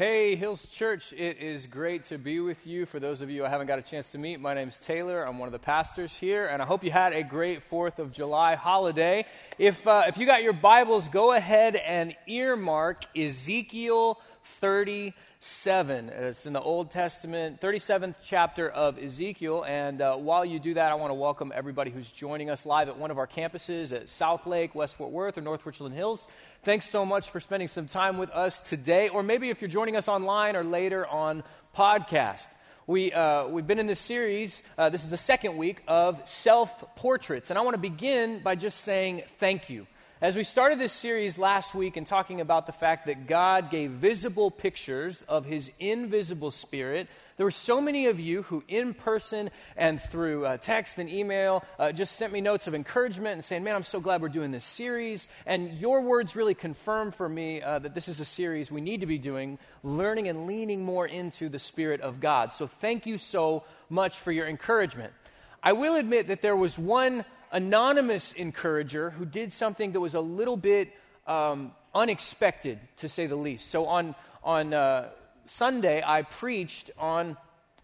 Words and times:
Hey, 0.00 0.34
Hills 0.34 0.66
Church, 0.68 1.12
it 1.12 1.42
is 1.42 1.66
great 1.66 2.04
to 2.04 2.16
be 2.16 2.40
with 2.40 2.66
you. 2.66 2.86
For 2.86 2.98
those 2.98 3.20
of 3.20 3.28
you 3.28 3.44
I 3.44 3.50
haven't 3.50 3.66
got 3.66 3.78
a 3.78 3.82
chance 3.82 4.10
to 4.12 4.18
meet, 4.18 4.40
my 4.40 4.54
name's 4.54 4.78
Taylor. 4.78 5.28
I'm 5.28 5.38
one 5.38 5.46
of 5.46 5.52
the 5.52 5.58
pastors 5.58 6.10
here, 6.16 6.46
and 6.46 6.62
I 6.62 6.64
hope 6.64 6.82
you 6.82 6.90
had 6.90 7.12
a 7.12 7.22
great 7.22 7.70
4th 7.70 7.98
of 7.98 8.10
July 8.10 8.54
holiday. 8.54 9.26
If, 9.58 9.86
uh, 9.86 10.04
if 10.08 10.16
you 10.16 10.24
got 10.24 10.42
your 10.42 10.54
Bibles, 10.54 11.06
go 11.08 11.32
ahead 11.32 11.76
and 11.76 12.16
earmark 12.26 13.04
Ezekiel 13.14 14.18
30 14.44 15.14
7. 15.42 16.10
It's 16.10 16.44
in 16.44 16.52
the 16.52 16.60
Old 16.60 16.90
Testament, 16.90 17.62
37th 17.62 18.16
chapter 18.22 18.68
of 18.68 18.98
Ezekiel. 18.98 19.64
And 19.64 20.02
uh, 20.02 20.16
while 20.16 20.44
you 20.44 20.60
do 20.60 20.74
that, 20.74 20.92
I 20.92 20.94
want 20.96 21.10
to 21.10 21.14
welcome 21.14 21.50
everybody 21.54 21.90
who's 21.90 22.10
joining 22.10 22.50
us 22.50 22.66
live 22.66 22.90
at 22.90 22.98
one 22.98 23.10
of 23.10 23.16
our 23.16 23.26
campuses 23.26 23.96
at 23.96 24.04
Southlake, 24.04 24.74
West 24.74 24.96
Fort 24.96 25.10
Worth, 25.12 25.38
or 25.38 25.40
North 25.40 25.64
Richland 25.64 25.94
Hills. 25.94 26.28
Thanks 26.62 26.90
so 26.90 27.06
much 27.06 27.30
for 27.30 27.40
spending 27.40 27.68
some 27.68 27.86
time 27.86 28.18
with 28.18 28.28
us 28.30 28.60
today. 28.60 29.08
Or 29.08 29.22
maybe 29.22 29.48
if 29.48 29.62
you're 29.62 29.70
joining 29.70 29.96
us 29.96 30.08
online 30.08 30.56
or 30.56 30.62
later 30.62 31.06
on 31.06 31.42
podcast. 31.74 32.46
We, 32.86 33.10
uh, 33.12 33.46
we've 33.46 33.66
been 33.66 33.78
in 33.78 33.86
this 33.86 34.00
series, 34.00 34.62
uh, 34.76 34.90
this 34.90 35.04
is 35.04 35.10
the 35.10 35.16
second 35.16 35.56
week 35.56 35.82
of 35.88 36.20
self 36.28 36.96
portraits. 36.96 37.48
And 37.48 37.58
I 37.58 37.62
want 37.62 37.74
to 37.74 37.80
begin 37.80 38.40
by 38.40 38.56
just 38.56 38.82
saying 38.82 39.22
thank 39.38 39.70
you. 39.70 39.86
As 40.22 40.36
we 40.36 40.44
started 40.44 40.78
this 40.78 40.92
series 40.92 41.38
last 41.38 41.74
week 41.74 41.96
and 41.96 42.06
talking 42.06 42.42
about 42.42 42.66
the 42.66 42.72
fact 42.72 43.06
that 43.06 43.26
God 43.26 43.70
gave 43.70 43.90
visible 43.90 44.50
pictures 44.50 45.24
of 45.26 45.46
his 45.46 45.70
invisible 45.78 46.50
spirit, 46.50 47.08
there 47.38 47.46
were 47.46 47.50
so 47.50 47.80
many 47.80 48.06
of 48.06 48.20
you 48.20 48.42
who, 48.42 48.62
in 48.68 48.92
person 48.92 49.48
and 49.78 49.98
through 49.98 50.44
uh, 50.44 50.58
text 50.58 50.98
and 50.98 51.08
email, 51.08 51.64
uh, 51.78 51.92
just 51.92 52.16
sent 52.16 52.34
me 52.34 52.42
notes 52.42 52.66
of 52.66 52.74
encouragement 52.74 53.32
and 53.32 53.42
saying, 53.42 53.64
Man, 53.64 53.74
I'm 53.74 53.82
so 53.82 53.98
glad 53.98 54.20
we're 54.20 54.28
doing 54.28 54.50
this 54.50 54.62
series. 54.62 55.26
And 55.46 55.78
your 55.78 56.02
words 56.02 56.36
really 56.36 56.54
confirmed 56.54 57.14
for 57.14 57.26
me 57.26 57.62
uh, 57.62 57.78
that 57.78 57.94
this 57.94 58.06
is 58.06 58.20
a 58.20 58.26
series 58.26 58.70
we 58.70 58.82
need 58.82 59.00
to 59.00 59.06
be 59.06 59.16
doing, 59.16 59.58
learning 59.82 60.28
and 60.28 60.46
leaning 60.46 60.84
more 60.84 61.06
into 61.06 61.48
the 61.48 61.58
Spirit 61.58 62.02
of 62.02 62.20
God. 62.20 62.52
So 62.52 62.66
thank 62.66 63.06
you 63.06 63.16
so 63.16 63.64
much 63.88 64.18
for 64.18 64.32
your 64.32 64.46
encouragement. 64.46 65.14
I 65.62 65.72
will 65.72 65.96
admit 65.96 66.28
that 66.28 66.42
there 66.42 66.56
was 66.56 66.78
one 66.78 67.24
anonymous 67.52 68.32
encourager 68.32 69.10
who 69.10 69.24
did 69.24 69.52
something 69.52 69.92
that 69.92 70.00
was 70.00 70.14
a 70.14 70.20
little 70.20 70.56
bit 70.56 70.92
um, 71.26 71.72
unexpected, 71.94 72.78
to 72.98 73.08
say 73.08 73.26
the 73.26 73.36
least. 73.36 73.70
So 73.70 73.86
on, 73.86 74.14
on 74.42 74.74
uh, 74.74 75.08
Sunday, 75.46 76.02
I 76.04 76.22
preached 76.22 76.90
on 76.98 77.36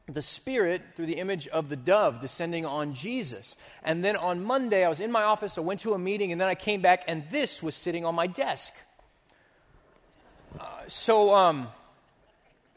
the 0.08 0.22
Spirit 0.22 0.82
through 0.94 1.06
the 1.06 1.18
image 1.18 1.48
of 1.48 1.68
the 1.68 1.76
dove 1.76 2.20
descending 2.20 2.64
on 2.64 2.94
Jesus. 2.94 3.56
And 3.82 4.04
then 4.04 4.16
on 4.16 4.42
Monday, 4.42 4.84
I 4.84 4.88
was 4.88 5.00
in 5.00 5.10
my 5.10 5.24
office, 5.24 5.58
I 5.58 5.62
went 5.62 5.80
to 5.80 5.94
a 5.94 5.98
meeting, 5.98 6.30
and 6.30 6.40
then 6.40 6.48
I 6.48 6.54
came 6.54 6.80
back, 6.80 7.02
and 7.08 7.24
this 7.30 7.62
was 7.62 7.74
sitting 7.74 8.04
on 8.04 8.14
my 8.14 8.28
desk. 8.28 8.72
Uh, 10.58 10.64
so, 10.86 11.34
um, 11.34 11.68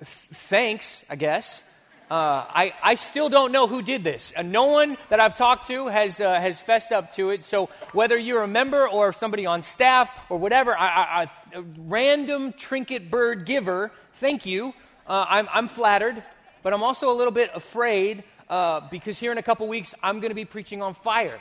f- 0.01 0.27
thanks, 0.33 1.05
I 1.09 1.15
guess. 1.15 1.61
Uh, 2.09 2.43
I, 2.49 2.73
I 2.81 2.95
still 2.95 3.29
don't 3.29 3.51
know 3.51 3.67
who 3.67 3.83
did 3.83 4.03
this. 4.03 4.33
Uh, 4.35 4.41
no 4.41 4.65
one 4.65 4.97
that 5.09 5.19
I've 5.19 5.37
talked 5.37 5.67
to 5.67 5.87
has, 5.87 6.19
uh, 6.19 6.39
has 6.39 6.59
fessed 6.59 6.91
up 6.91 7.13
to 7.15 7.29
it. 7.29 7.43
So 7.43 7.69
whether 7.93 8.17
you're 8.17 8.41
a 8.41 8.47
member 8.47 8.89
or 8.89 9.13
somebody 9.13 9.45
on 9.45 9.61
staff 9.61 10.09
or 10.27 10.37
whatever, 10.37 10.75
I, 10.75 10.87
I, 10.87 11.21
I, 11.21 11.59
a 11.59 11.61
random 11.61 12.53
trinket 12.53 13.11
bird 13.11 13.45
giver, 13.45 13.91
thank 14.15 14.47
you. 14.47 14.73
Uh, 15.07 15.25
I'm, 15.29 15.47
I'm 15.53 15.67
flattered, 15.67 16.23
but 16.63 16.73
I'm 16.73 16.81
also 16.81 17.11
a 17.11 17.15
little 17.15 17.33
bit 17.33 17.51
afraid 17.53 18.23
uh, 18.49 18.81
because 18.89 19.19
here 19.19 19.31
in 19.31 19.37
a 19.37 19.43
couple 19.43 19.67
weeks 19.67 19.93
I'm 20.01 20.19
going 20.19 20.31
to 20.31 20.35
be 20.35 20.45
preaching 20.45 20.81
on 20.81 20.95
fire. 20.95 21.39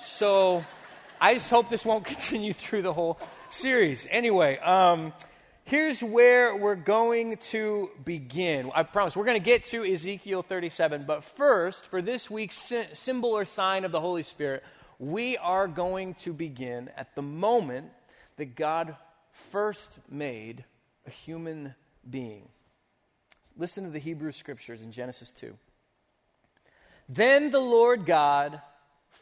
So 0.00 0.64
I 1.20 1.34
just 1.34 1.50
hope 1.50 1.68
this 1.68 1.84
won't 1.84 2.04
continue 2.06 2.52
through 2.52 2.82
the 2.82 2.92
whole 2.92 3.20
series. 3.48 4.08
Anyway, 4.10 4.58
um, 4.58 5.12
here's 5.70 6.02
where 6.02 6.56
we're 6.56 6.74
going 6.74 7.36
to 7.36 7.88
begin. 8.04 8.72
I 8.74 8.82
promise 8.82 9.16
we're 9.16 9.24
going 9.24 9.38
to 9.38 9.44
get 9.44 9.62
to 9.66 9.84
Ezekiel 9.84 10.42
37, 10.42 11.04
but 11.06 11.22
first, 11.22 11.86
for 11.86 12.02
this 12.02 12.28
week's 12.28 12.72
symbol 12.94 13.30
or 13.30 13.44
sign 13.44 13.84
of 13.84 13.92
the 13.92 14.00
Holy 14.00 14.24
Spirit, 14.24 14.64
we 14.98 15.36
are 15.36 15.68
going 15.68 16.14
to 16.14 16.32
begin 16.32 16.90
at 16.96 17.14
the 17.14 17.22
moment 17.22 17.86
that 18.36 18.56
God 18.56 18.96
first 19.52 19.96
made 20.10 20.64
a 21.06 21.10
human 21.10 21.76
being. 22.08 22.48
Listen 23.56 23.84
to 23.84 23.90
the 23.90 24.00
Hebrew 24.00 24.32
scriptures 24.32 24.82
in 24.82 24.90
Genesis 24.90 25.30
2. 25.38 25.56
Then 27.08 27.52
the 27.52 27.60
Lord 27.60 28.06
God 28.06 28.60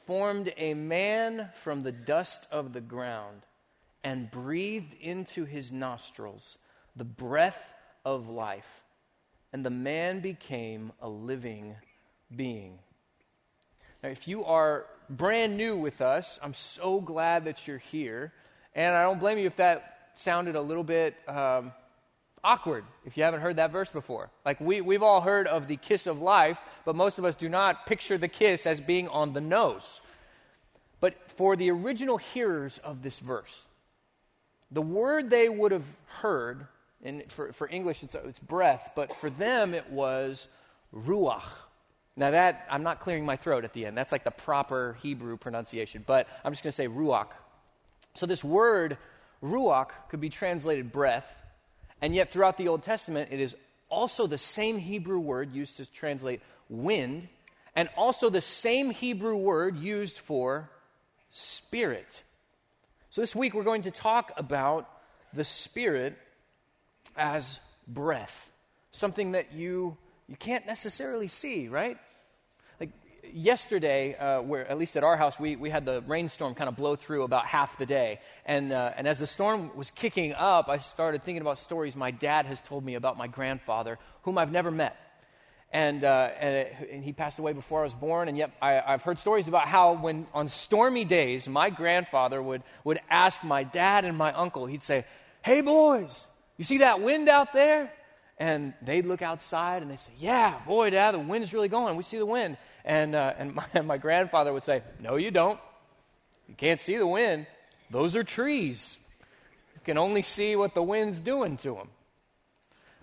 formed 0.06 0.50
a 0.56 0.72
man 0.72 1.50
from 1.62 1.82
the 1.82 1.92
dust 1.92 2.46
of 2.50 2.72
the 2.72 2.80
ground 2.80 3.42
and 4.04 4.30
breathed 4.30 4.94
into 5.00 5.44
his 5.44 5.72
nostrils 5.72 6.58
the 6.96 7.04
breath 7.04 7.58
of 8.04 8.28
life, 8.28 8.82
and 9.52 9.64
the 9.64 9.70
man 9.70 10.20
became 10.20 10.92
a 11.00 11.08
living 11.08 11.74
being. 12.34 12.78
Now, 14.02 14.10
if 14.10 14.28
you 14.28 14.44
are 14.44 14.86
brand 15.10 15.56
new 15.56 15.76
with 15.76 16.00
us, 16.00 16.38
I'm 16.42 16.54
so 16.54 17.00
glad 17.00 17.46
that 17.46 17.66
you're 17.66 17.78
here. 17.78 18.32
And 18.74 18.94
I 18.94 19.02
don't 19.02 19.18
blame 19.18 19.38
you 19.38 19.46
if 19.46 19.56
that 19.56 20.10
sounded 20.14 20.54
a 20.56 20.60
little 20.60 20.84
bit 20.84 21.16
um, 21.26 21.72
awkward 22.44 22.84
if 23.04 23.16
you 23.16 23.24
haven't 23.24 23.40
heard 23.40 23.56
that 23.56 23.72
verse 23.72 23.90
before. 23.90 24.30
Like, 24.44 24.60
we, 24.60 24.80
we've 24.80 25.02
all 25.02 25.20
heard 25.20 25.46
of 25.46 25.68
the 25.68 25.76
kiss 25.76 26.06
of 26.06 26.20
life, 26.20 26.58
but 26.84 26.94
most 26.94 27.18
of 27.18 27.24
us 27.24 27.34
do 27.34 27.48
not 27.48 27.86
picture 27.86 28.18
the 28.18 28.28
kiss 28.28 28.66
as 28.66 28.80
being 28.80 29.08
on 29.08 29.32
the 29.32 29.40
nose. 29.40 30.00
But 31.00 31.14
for 31.36 31.56
the 31.56 31.70
original 31.70 32.18
hearers 32.18 32.78
of 32.78 33.02
this 33.02 33.18
verse, 33.18 33.67
the 34.70 34.82
word 34.82 35.30
they 35.30 35.48
would 35.48 35.72
have 35.72 35.86
heard, 36.06 36.66
and 37.02 37.24
for, 37.32 37.52
for 37.52 37.68
English 37.68 38.02
it's, 38.02 38.14
it's 38.14 38.38
breath, 38.38 38.92
but 38.94 39.16
for 39.16 39.30
them 39.30 39.74
it 39.74 39.90
was 39.90 40.46
ruach. 40.94 41.42
Now, 42.16 42.32
that, 42.32 42.66
I'm 42.68 42.82
not 42.82 43.00
clearing 43.00 43.24
my 43.24 43.36
throat 43.36 43.64
at 43.64 43.72
the 43.72 43.86
end. 43.86 43.96
That's 43.96 44.10
like 44.10 44.24
the 44.24 44.32
proper 44.32 44.98
Hebrew 45.02 45.36
pronunciation, 45.36 46.02
but 46.04 46.26
I'm 46.44 46.52
just 46.52 46.64
going 46.64 46.72
to 46.72 46.76
say 46.76 46.88
ruach. 46.88 47.28
So, 48.14 48.26
this 48.26 48.42
word, 48.42 48.98
ruach, 49.42 49.90
could 50.10 50.20
be 50.20 50.28
translated 50.28 50.90
breath, 50.90 51.30
and 52.02 52.14
yet 52.14 52.32
throughout 52.32 52.56
the 52.56 52.68
Old 52.68 52.82
Testament, 52.82 53.28
it 53.32 53.40
is 53.40 53.54
also 53.88 54.26
the 54.26 54.38
same 54.38 54.78
Hebrew 54.78 55.20
word 55.20 55.52
used 55.52 55.76
to 55.78 55.90
translate 55.90 56.42
wind, 56.68 57.28
and 57.74 57.88
also 57.96 58.30
the 58.30 58.40
same 58.40 58.90
Hebrew 58.90 59.36
word 59.36 59.78
used 59.78 60.18
for 60.18 60.68
spirit. 61.30 62.22
So, 63.10 63.22
this 63.22 63.34
week 63.34 63.54
we're 63.54 63.64
going 63.64 63.84
to 63.84 63.90
talk 63.90 64.32
about 64.36 64.86
the 65.32 65.44
Spirit 65.44 66.14
as 67.16 67.58
breath, 67.86 68.50
something 68.90 69.32
that 69.32 69.54
you, 69.54 69.96
you 70.28 70.36
can't 70.36 70.66
necessarily 70.66 71.26
see, 71.26 71.68
right? 71.68 71.96
Like 72.78 72.90
yesterday, 73.32 74.14
uh, 74.14 74.42
where 74.42 74.70
at 74.70 74.76
least 74.76 74.94
at 74.98 75.04
our 75.04 75.16
house, 75.16 75.40
we, 75.40 75.56
we 75.56 75.70
had 75.70 75.86
the 75.86 76.02
rainstorm 76.02 76.54
kind 76.54 76.68
of 76.68 76.76
blow 76.76 76.96
through 76.96 77.22
about 77.22 77.46
half 77.46 77.78
the 77.78 77.86
day. 77.86 78.20
And, 78.44 78.72
uh, 78.72 78.92
and 78.94 79.08
as 79.08 79.18
the 79.18 79.26
storm 79.26 79.74
was 79.74 79.90
kicking 79.90 80.34
up, 80.34 80.68
I 80.68 80.76
started 80.76 81.22
thinking 81.24 81.40
about 81.40 81.56
stories 81.56 81.96
my 81.96 82.10
dad 82.10 82.44
has 82.44 82.60
told 82.60 82.84
me 82.84 82.94
about 82.94 83.16
my 83.16 83.26
grandfather, 83.26 83.98
whom 84.24 84.36
I've 84.36 84.52
never 84.52 84.70
met 84.70 85.07
and, 85.70 86.02
uh, 86.02 86.30
and, 86.40 86.54
it, 86.54 86.88
and, 86.92 87.04
he 87.04 87.12
passed 87.12 87.38
away 87.38 87.52
before 87.52 87.80
I 87.80 87.84
was 87.84 87.94
born. 87.94 88.28
And 88.28 88.38
yet, 88.38 88.52
I, 88.62 88.72
have 88.86 89.02
heard 89.02 89.18
stories 89.18 89.48
about 89.48 89.68
how, 89.68 89.94
when 89.94 90.26
on 90.32 90.48
stormy 90.48 91.04
days, 91.04 91.46
my 91.46 91.68
grandfather 91.68 92.42
would, 92.42 92.62
would 92.84 93.00
ask 93.10 93.44
my 93.44 93.64
dad 93.64 94.06
and 94.06 94.16
my 94.16 94.32
uncle, 94.32 94.64
he'd 94.64 94.82
say, 94.82 95.04
Hey, 95.42 95.60
boys, 95.60 96.26
you 96.56 96.64
see 96.64 96.78
that 96.78 97.02
wind 97.02 97.28
out 97.28 97.52
there? 97.52 97.92
And 98.38 98.72
they'd 98.80 99.06
look 99.06 99.20
outside 99.20 99.82
and 99.82 99.90
they'd 99.90 100.00
say, 100.00 100.12
Yeah, 100.16 100.58
boy, 100.66 100.90
dad, 100.90 101.12
the 101.12 101.18
wind's 101.18 101.52
really 101.52 101.68
going. 101.68 101.96
We 101.96 102.02
see 102.02 102.18
the 102.18 102.26
wind. 102.26 102.56
And, 102.84 103.14
uh, 103.14 103.34
and 103.36 103.54
my, 103.74 103.80
my 103.82 103.98
grandfather 103.98 104.52
would 104.54 104.64
say, 104.64 104.82
No, 105.00 105.16
you 105.16 105.30
don't. 105.30 105.60
You 106.48 106.54
can't 106.54 106.80
see 106.80 106.96
the 106.96 107.06
wind. 107.06 107.46
Those 107.90 108.16
are 108.16 108.24
trees. 108.24 108.96
You 109.74 109.80
can 109.84 109.98
only 109.98 110.22
see 110.22 110.56
what 110.56 110.74
the 110.74 110.82
wind's 110.82 111.20
doing 111.20 111.58
to 111.58 111.74
them. 111.74 111.88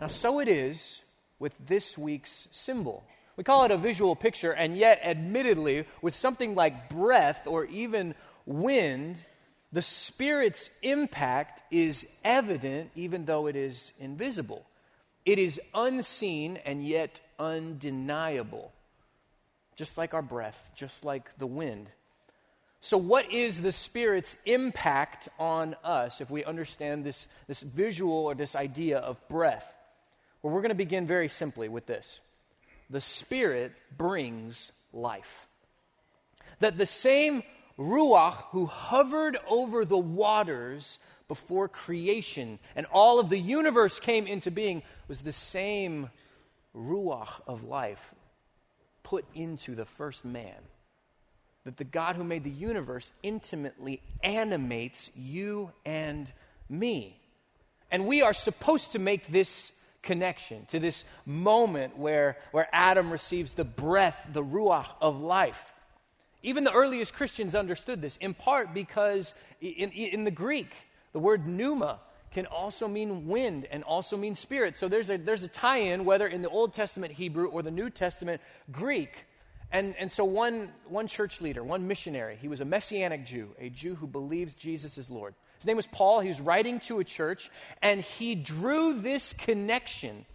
Now, 0.02 0.08
so 0.08 0.40
it 0.40 0.48
is 0.48 1.02
with 1.40 1.54
this 1.66 1.98
week's 1.98 2.48
symbol. 2.52 3.04
We 3.38 3.44
call 3.44 3.66
it 3.66 3.72
a 3.72 3.78
visual 3.78 4.16
picture, 4.16 4.52
and 4.52 4.78
yet, 4.78 5.02
admittedly, 5.04 5.86
with 6.02 6.16
something 6.16 6.56
like 6.56 6.90
breath 6.90 7.46
or 7.46 7.66
even 7.66 8.16
wind, 8.46 9.18
the 9.72 9.82
Spirit's 9.82 10.70
impact 10.82 11.62
is 11.70 12.08
evident 12.24 12.92
even 12.96 13.26
though 13.26 13.48
it 13.48 13.58
is 13.58 13.92
invisible. 14.00 14.66
It 15.26 15.40
is 15.40 15.60
unseen 15.74 16.58
and 16.66 16.86
yet 16.86 17.20
undeniable, 17.38 18.72
just 19.76 19.98
like 19.98 20.14
our 20.14 20.22
breath, 20.22 20.70
just 20.76 21.04
like 21.04 21.38
the 21.38 21.48
wind. 21.48 21.88
So, 22.80 22.98
what 22.98 23.34
is 23.34 23.62
the 23.62 23.72
Spirit's 23.72 24.36
impact 24.46 25.28
on 25.40 25.76
us 25.84 26.22
if 26.22 26.30
we 26.30 26.46
understand 26.46 27.04
this, 27.04 27.28
this 27.48 27.62
visual 27.62 28.14
or 28.14 28.36
this 28.36 28.56
idea 28.56 29.00
of 29.00 29.18
breath? 29.28 29.66
Well, 30.46 30.54
we're 30.54 30.62
going 30.62 30.70
to 30.70 30.76
begin 30.76 31.08
very 31.08 31.28
simply 31.28 31.70
with 31.70 31.88
this 31.88 32.20
the 32.92 33.02
Spirit 33.02 33.72
brings 33.98 34.72
life. 34.94 35.48
That 36.60 36.78
the 36.78 36.86
same 36.86 37.42
Ruach 37.80 38.44
who 38.52 38.68
hovered 38.68 39.40
over 39.50 39.86
the 39.86 39.98
waters 39.98 41.00
before 41.28 41.68
creation 41.68 42.60
and 42.76 42.86
all 42.94 43.20
of 43.20 43.32
the 43.32 43.40
universe 43.40 44.00
came 44.00 44.28
into 44.28 44.52
being 44.52 44.84
was 45.08 45.22
the 45.22 45.34
same 45.34 46.12
ruach 46.76 47.42
of 47.48 47.64
life 47.64 48.14
put 49.02 49.26
into 49.34 49.74
the 49.74 49.86
first 49.86 50.24
man. 50.24 50.62
That 51.64 51.78
the 51.78 51.86
God 51.86 52.18
who 52.18 52.24
made 52.24 52.44
the 52.44 52.52
universe 52.52 53.12
intimately 53.24 54.00
animates 54.22 55.10
you 55.16 55.72
and 55.84 56.32
me. 56.70 57.20
And 57.90 58.06
we 58.06 58.22
are 58.22 58.34
supposed 58.34 58.92
to 58.92 59.00
make 59.00 59.32
this 59.32 59.72
connection 60.06 60.66
to 60.68 60.80
this 60.80 61.04
moment 61.26 61.98
where, 61.98 62.38
where 62.52 62.70
Adam 62.72 63.12
receives 63.12 63.54
the 63.54 63.66
breath, 63.66 64.18
the 64.32 64.44
ruach 64.44 64.88
of 65.02 65.20
life. 65.22 65.74
Even 66.44 66.64
the 66.64 66.72
earliest 66.72 67.14
Christians 67.14 67.56
understood 67.56 68.02
this, 68.02 68.18
in 68.18 68.34
part 68.34 68.74
because 68.74 69.34
in, 69.60 69.92
in 69.92 70.24
the 70.24 70.32
Greek, 70.32 70.72
the 71.12 71.20
word 71.20 71.48
pneuma 71.48 72.00
can 72.32 72.46
also 72.46 72.88
mean 72.88 73.28
wind 73.28 73.66
and 73.72 73.84
also 73.84 74.16
mean 74.16 74.36
spirit. 74.36 74.76
So 74.76 74.88
there's 74.88 75.10
a, 75.10 75.18
there's 75.18 75.44
a 75.44 75.48
tie 75.48 75.78
in, 75.78 76.06
whether 76.06 76.28
in 76.28 76.42
the 76.42 76.50
Old 76.50 76.74
Testament 76.74 77.14
Hebrew 77.14 77.48
or 77.48 77.64
the 77.64 77.72
New 77.72 77.90
Testament 77.90 78.42
Greek. 78.72 79.26
And, 79.72 79.96
and 79.98 80.12
so 80.12 80.24
one, 80.26 80.70
one 80.88 81.08
church 81.08 81.42
leader, 81.42 81.64
one 81.64 81.88
missionary, 81.88 82.38
he 82.40 82.48
was 82.48 82.60
a 82.60 82.66
messianic 82.66 83.26
Jew, 83.26 83.56
a 83.60 83.70
Jew 83.70 83.96
who 83.96 84.06
believes 84.06 84.54
Jesus 84.54 84.98
is 84.98 85.10
Lord. 85.10 85.34
His 85.58 85.66
name 85.66 85.78
was 85.78 85.88
Paul. 85.88 86.20
He 86.20 86.28
was 86.28 86.42
writing 86.42 86.80
to 86.82 87.00
a 87.00 87.04
church, 87.04 87.50
and 87.82 88.02
he 88.02 88.36
drew 88.36 88.94
this 88.94 89.34
connection 89.34 90.26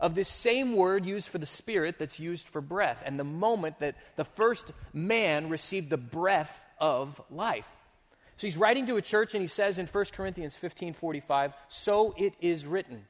of 0.00 0.14
this 0.14 0.28
same 0.28 0.74
word 0.74 1.04
used 1.04 1.28
for 1.28 1.38
the 1.38 1.46
spirit 1.46 1.96
that's 1.98 2.18
used 2.18 2.46
for 2.48 2.60
breath, 2.60 3.02
and 3.04 3.18
the 3.18 3.24
moment 3.24 3.78
that 3.80 3.96
the 4.16 4.24
first 4.24 4.72
man 4.92 5.48
received 5.48 5.90
the 5.90 5.98
breath 5.98 6.58
of 6.78 7.20
life. 7.30 7.68
So 8.38 8.46
he's 8.46 8.56
writing 8.56 8.86
to 8.86 8.96
a 8.96 9.02
church, 9.02 9.34
and 9.34 9.42
he 9.42 9.48
says 9.48 9.76
in 9.76 9.86
1 9.86 10.04
Corinthians 10.12 10.56
15 10.56 10.94
45, 10.94 11.52
So 11.68 12.14
it 12.16 12.32
is 12.40 12.64
written, 12.64 13.04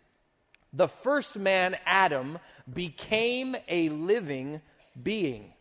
the 0.72 0.88
first 0.88 1.36
man, 1.36 1.76
Adam, 1.86 2.38
became 2.72 3.56
a 3.68 3.88
living 3.88 4.60
being, 5.00 5.52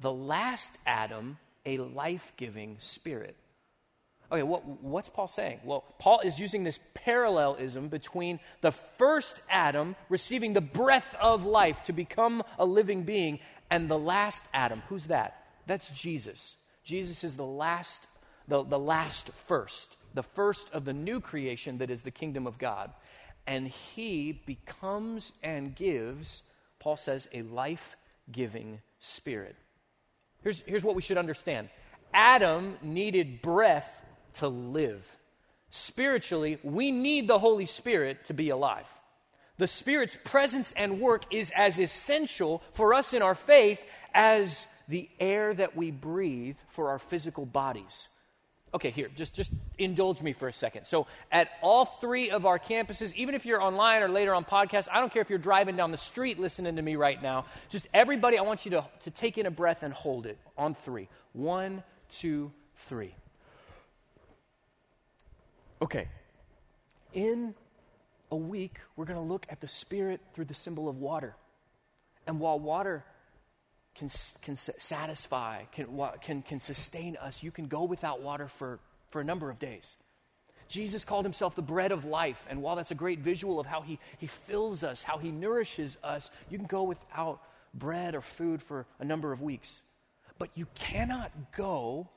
the 0.00 0.12
last 0.12 0.76
Adam, 0.86 1.38
a 1.66 1.78
life 1.78 2.32
giving 2.36 2.76
spirit. 2.78 3.36
Okay, 4.30 4.42
what, 4.42 4.66
what's 4.82 5.08
Paul 5.08 5.26
saying? 5.26 5.60
Well, 5.64 5.84
Paul 5.98 6.20
is 6.20 6.38
using 6.38 6.62
this 6.62 6.78
parallelism 6.92 7.88
between 7.88 8.40
the 8.60 8.72
first 8.72 9.40
Adam 9.48 9.96
receiving 10.10 10.52
the 10.52 10.60
breath 10.60 11.06
of 11.20 11.46
life 11.46 11.84
to 11.84 11.92
become 11.94 12.42
a 12.58 12.66
living 12.66 13.04
being 13.04 13.40
and 13.70 13.88
the 13.88 13.98
last 13.98 14.42
Adam. 14.52 14.82
Who's 14.88 15.06
that? 15.06 15.44
That's 15.66 15.88
Jesus. 15.90 16.56
Jesus 16.84 17.24
is 17.24 17.36
the 17.36 17.46
last, 17.46 18.06
the, 18.48 18.62
the 18.64 18.78
last 18.78 19.30
first, 19.46 19.96
the 20.12 20.22
first 20.22 20.68
of 20.72 20.84
the 20.84 20.92
new 20.92 21.20
creation 21.20 21.78
that 21.78 21.90
is 21.90 22.02
the 22.02 22.10
kingdom 22.10 22.46
of 22.46 22.58
God. 22.58 22.92
And 23.46 23.68
he 23.68 24.42
becomes 24.44 25.32
and 25.42 25.74
gives, 25.74 26.42
Paul 26.80 26.98
says, 26.98 27.28
a 27.32 27.42
life 27.42 27.96
giving 28.30 28.80
spirit. 29.00 29.56
Here's, 30.42 30.62
here's 30.66 30.84
what 30.84 30.94
we 30.94 31.02
should 31.02 31.18
understand 31.18 31.70
Adam 32.12 32.76
needed 32.82 33.40
breath 33.40 34.04
to 34.34 34.48
live. 34.48 35.04
Spiritually, 35.70 36.58
we 36.62 36.90
need 36.90 37.28
the 37.28 37.38
Holy 37.38 37.66
Spirit 37.66 38.24
to 38.26 38.34
be 38.34 38.50
alive. 38.50 38.86
The 39.58 39.66
Spirit's 39.66 40.16
presence 40.24 40.72
and 40.76 41.00
work 41.00 41.24
is 41.32 41.52
as 41.54 41.78
essential 41.78 42.62
for 42.72 42.94
us 42.94 43.12
in 43.12 43.22
our 43.22 43.34
faith 43.34 43.82
as 44.14 44.66
the 44.88 45.08
air 45.20 45.52
that 45.52 45.76
we 45.76 45.90
breathe 45.90 46.56
for 46.68 46.90
our 46.90 46.98
physical 46.98 47.44
bodies. 47.44 48.08
Okay, 48.72 48.90
here, 48.90 49.08
just, 49.16 49.34
just 49.34 49.50
indulge 49.78 50.20
me 50.20 50.32
for 50.32 50.46
a 50.46 50.52
second. 50.52 50.84
So, 50.84 51.06
at 51.32 51.48
all 51.62 51.86
three 51.86 52.30
of 52.30 52.44
our 52.44 52.58
campuses, 52.58 53.14
even 53.14 53.34
if 53.34 53.46
you're 53.46 53.62
online 53.62 54.02
or 54.02 54.08
later 54.08 54.34
on 54.34 54.44
podcast, 54.44 54.88
I 54.92 55.00
don't 55.00 55.12
care 55.12 55.22
if 55.22 55.30
you're 55.30 55.38
driving 55.38 55.74
down 55.74 55.90
the 55.90 55.96
street 55.96 56.38
listening 56.38 56.76
to 56.76 56.82
me 56.82 56.96
right 56.96 57.20
now, 57.22 57.46
just 57.70 57.86
everybody, 57.94 58.38
I 58.38 58.42
want 58.42 58.66
you 58.66 58.72
to, 58.72 58.86
to 59.04 59.10
take 59.10 59.38
in 59.38 59.46
a 59.46 59.50
breath 59.50 59.82
and 59.82 59.92
hold 59.92 60.26
it 60.26 60.38
on 60.58 60.74
three. 60.84 61.08
One, 61.32 61.82
two, 62.10 62.52
three. 62.88 63.14
Okay. 65.80 66.08
In 67.12 67.54
a 68.30 68.36
week, 68.36 68.78
we're 68.96 69.04
going 69.04 69.18
to 69.18 69.32
look 69.32 69.46
at 69.48 69.60
the 69.60 69.68
Spirit 69.68 70.20
through 70.34 70.46
the 70.46 70.54
symbol 70.54 70.88
of 70.88 70.98
water. 70.98 71.34
And 72.26 72.40
while 72.40 72.58
water 72.58 73.04
can, 73.94 74.10
can 74.42 74.56
satisfy, 74.56 75.64
can, 75.72 75.86
can, 76.20 76.42
can 76.42 76.60
sustain 76.60 77.16
us, 77.16 77.42
you 77.42 77.50
can 77.50 77.66
go 77.66 77.84
without 77.84 78.20
water 78.20 78.48
for, 78.48 78.80
for 79.10 79.20
a 79.20 79.24
number 79.24 79.50
of 79.50 79.58
days. 79.58 79.96
Jesus 80.68 81.04
called 81.04 81.24
himself 81.24 81.56
the 81.56 81.62
bread 81.62 81.92
of 81.92 82.04
life. 82.04 82.44
And 82.50 82.60
while 82.60 82.76
that's 82.76 82.90
a 82.90 82.96
great 82.96 83.20
visual 83.20 83.58
of 83.58 83.66
how 83.66 83.80
he, 83.80 83.98
he 84.18 84.26
fills 84.26 84.84
us, 84.84 85.02
how 85.02 85.16
he 85.16 85.30
nourishes 85.30 85.96
us, 86.04 86.30
you 86.50 86.58
can 86.58 86.66
go 86.66 86.82
without 86.82 87.40
bread 87.72 88.14
or 88.14 88.20
food 88.20 88.62
for 88.62 88.84
a 88.98 89.04
number 89.04 89.32
of 89.32 89.40
weeks. 89.40 89.80
But 90.38 90.50
you 90.54 90.66
cannot 90.74 91.32
go 91.56 92.08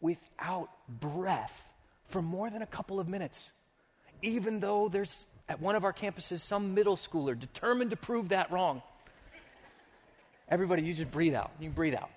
without 0.00 0.68
breath 0.88 1.73
for 2.08 2.22
more 2.22 2.50
than 2.50 2.62
a 2.62 2.66
couple 2.66 3.00
of 3.00 3.08
minutes, 3.08 3.50
even 4.22 4.60
though 4.60 4.88
there's 4.88 5.24
at 5.48 5.60
one 5.60 5.76
of 5.76 5.84
our 5.84 5.92
campuses 5.92 6.40
some 6.40 6.74
middle 6.74 6.96
schooler 6.96 7.38
determined 7.38 7.90
to 7.90 7.96
prove 7.96 8.30
that 8.30 8.50
wrong. 8.50 8.82
Everybody, 10.48 10.82
you 10.82 10.94
just 10.94 11.10
breathe 11.10 11.34
out. 11.34 11.50
You 11.60 11.70
breathe 11.70 11.94
out. 11.94 12.10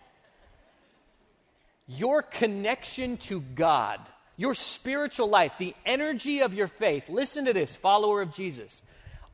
Your 1.88 2.22
connection 2.22 3.18
to 3.18 3.42
God, 3.42 4.00
your 4.36 4.54
spiritual 4.54 5.30
life, 5.30 5.54
the 5.57 5.74
energy 5.86 6.42
of 6.42 6.54
your 6.54 6.68
faith, 6.68 7.10
listen 7.10 7.45
to 7.45 7.54
this, 7.54 7.75
follower 7.75 8.22
of 8.22 8.34
Jesus. 8.34 8.81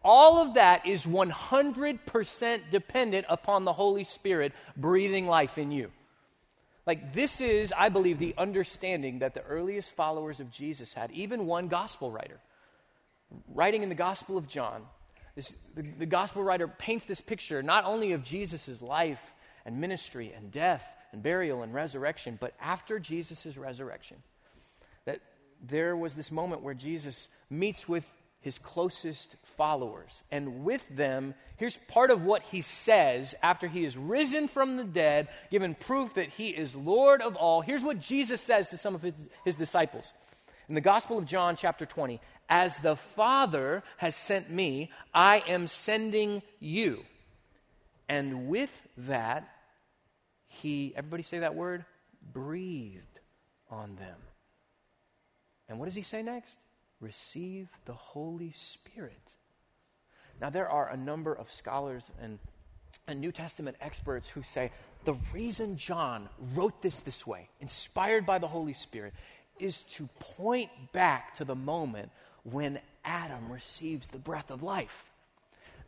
All 0.03 0.39
of 0.39 0.55
that 0.55 0.85
is 0.85 1.05
100% 1.05 2.61
dependent 2.69 3.25
upon 3.29 3.63
the 3.63 3.73
Holy 3.73 4.03
Spirit 4.03 4.53
breathing 4.75 5.27
life 5.27 5.57
in 5.57 5.71
you. 5.71 5.91
Like, 6.85 7.13
this 7.13 7.39
is, 7.39 7.74
I 7.77 7.89
believe, 7.89 8.19
the 8.19 8.35
understanding 8.38 9.19
that 9.19 9.33
the 9.33 9.44
earliest 9.44 9.95
followers 9.95 10.39
of 10.39 10.51
Jesus 10.51 10.94
had, 10.94 11.12
even 11.12 11.45
one 11.45 11.68
gospel 11.69 12.12
writer. 12.12 12.39
Writing 13.47 13.83
in 13.83 13.89
the 13.89 13.95
Gospel 13.95 14.38
of 14.38 14.47
John, 14.47 14.83
this, 15.35 15.53
the, 15.75 15.81
the 15.81 16.06
gospel 16.06 16.44
writer 16.44 16.68
paints 16.68 17.06
this 17.06 17.21
picture 17.21 17.63
not 17.63 17.85
only 17.85 18.12
of 18.12 18.24
Jesus' 18.24 18.81
life 18.81 19.21
and 19.65 19.80
ministry 19.80 20.33
and 20.35 20.51
death 20.51 20.85
and 21.12 21.24
burial 21.24 21.63
and 21.63 21.74
resurrection, 21.74 22.38
but 22.39 22.53
after 22.62 23.00
Jesus' 23.00 23.57
resurrection, 23.57 24.18
that 25.06 25.21
there 25.65 25.95
was 25.95 26.13
this 26.13 26.31
moment 26.31 26.62
where 26.62 26.74
Jesus 26.74 27.29
meets 27.50 27.88
with 27.88 28.06
his 28.43 28.59
closest 28.59 29.35
followers. 29.57 30.23
And 30.29 30.65
with 30.65 30.83
them, 30.89 31.33
here's 31.57 31.77
part 31.87 32.11
of 32.11 32.23
what 32.23 32.43
he 32.43 32.62
says 32.62 33.33
after 33.41 33.67
he 33.67 33.85
is 33.85 33.97
risen 33.97 34.50
from 34.50 34.75
the 34.75 34.83
dead, 34.83 35.29
given 35.50 35.75
proof 35.75 36.13
that 36.15 36.29
he 36.29 36.50
is 36.50 36.75
Lord 36.75 37.21
of 37.21 37.38
all. 37.38 37.62
Here's 37.62 37.83
what 37.83 38.00
Jesus 38.00 38.41
says 38.41 38.67
to 38.69 38.77
some 38.77 38.95
of 38.95 39.01
his, 39.01 39.13
his 39.45 39.55
disciples. 39.55 40.13
In 40.67 40.75
the 40.75 40.81
Gospel 40.81 41.17
of 41.17 41.25
John, 41.25 41.55
chapter 41.55 41.85
20, 41.85 42.19
as 42.50 42.77
the 42.79 42.97
Father 42.97 43.81
has 43.97 44.15
sent 44.15 44.50
me, 44.50 44.91
I 45.13 45.43
am 45.47 45.67
sending 45.67 46.41
you. 46.59 47.03
And 48.09 48.50
with 48.50 48.71
that, 48.97 49.50
he, 50.47 50.93
everybody 50.97 51.23
say 51.23 51.39
that 51.39 51.55
word, 51.55 51.85
breathed 52.33 53.19
on 53.69 53.95
them. 53.95 54.17
And 55.69 55.79
what 55.79 55.85
does 55.85 55.95
he 55.95 56.01
say 56.01 56.21
next? 56.21 56.57
Receive 57.03 57.67
the 57.86 57.93
Holy 57.93 58.53
Spirit. 58.53 59.36
Now, 60.41 60.50
there 60.50 60.69
are 60.69 60.89
a 60.89 60.98
number 60.98 61.33
of 61.33 61.51
scholars 61.51 62.10
and, 62.22 62.39
and 63.07 63.19
New 63.19 63.31
Testament 63.31 63.77
experts 63.81 64.27
who 64.27 64.41
say 64.41 64.72
the 65.03 65.15
reason 65.33 65.77
John 65.77 66.29
wrote 66.55 66.81
this 66.81 67.01
this 67.01 67.27
way, 67.27 67.50
inspired 67.60 68.25
by 68.25 68.39
the 68.39 68.48
Holy 68.48 68.74
Spirit, 68.74 69.13
is 69.60 69.83
to 69.83 70.07
point 70.19 70.72
back 70.93 71.36
to 71.36 71.45
the 71.45 71.55
moment 71.55 72.10
when 72.43 72.79
Adam 73.05 73.51
receives 73.51 74.10
the 74.10 74.17
breath 74.17 74.50
of 74.50 74.63
life 74.63 75.12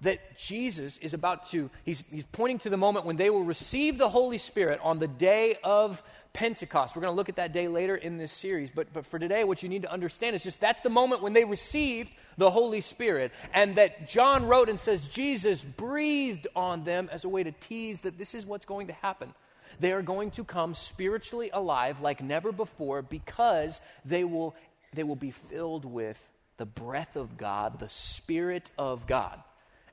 that 0.01 0.37
Jesus 0.37 0.97
is 0.97 1.13
about 1.13 1.49
to, 1.51 1.69
he's, 1.83 2.03
he's 2.11 2.25
pointing 2.31 2.59
to 2.59 2.69
the 2.69 2.77
moment 2.77 3.05
when 3.05 3.15
they 3.15 3.29
will 3.29 3.43
receive 3.43 3.97
the 3.97 4.09
Holy 4.09 4.37
Spirit 4.37 4.79
on 4.83 4.99
the 4.99 5.07
day 5.07 5.57
of 5.63 6.01
Pentecost. 6.35 6.95
We're 6.95 7.01
going 7.01 7.13
to 7.13 7.15
look 7.15 7.29
at 7.29 7.37
that 7.37 7.53
day 7.53 7.69
later 7.69 7.95
in 7.95 8.17
this 8.17 8.31
series. 8.31 8.69
But, 8.69 8.93
but 8.93 9.05
for 9.05 9.17
today, 9.17 9.45
what 9.45 9.63
you 9.63 9.69
need 9.69 9.83
to 9.83 9.91
understand 9.91 10.35
is 10.35 10.43
just 10.43 10.59
that's 10.59 10.81
the 10.81 10.89
moment 10.89 11.23
when 11.23 11.33
they 11.33 11.45
received 11.45 12.11
the 12.37 12.51
Holy 12.51 12.81
Spirit. 12.81 13.31
And 13.53 13.77
that 13.77 14.09
John 14.09 14.45
wrote 14.45 14.67
and 14.67 14.79
says 14.79 15.01
Jesus 15.01 15.63
breathed 15.63 16.47
on 16.55 16.83
them 16.83 17.09
as 17.11 17.23
a 17.23 17.29
way 17.29 17.43
to 17.43 17.51
tease 17.53 18.01
that 18.01 18.17
this 18.17 18.35
is 18.35 18.45
what's 18.45 18.65
going 18.65 18.87
to 18.87 18.93
happen. 18.93 19.33
They 19.79 19.93
are 19.93 20.01
going 20.01 20.31
to 20.31 20.43
come 20.43 20.73
spiritually 20.73 21.49
alive 21.53 22.01
like 22.01 22.21
never 22.21 22.51
before 22.51 23.01
because 23.01 23.79
they 24.03 24.23
will, 24.23 24.55
they 24.93 25.03
will 25.03 25.15
be 25.15 25.31
filled 25.31 25.85
with 25.85 26.19
the 26.57 26.65
breath 26.65 27.15
of 27.15 27.37
God, 27.37 27.79
the 27.79 27.89
Spirit 27.89 28.71
of 28.77 29.07
God. 29.07 29.41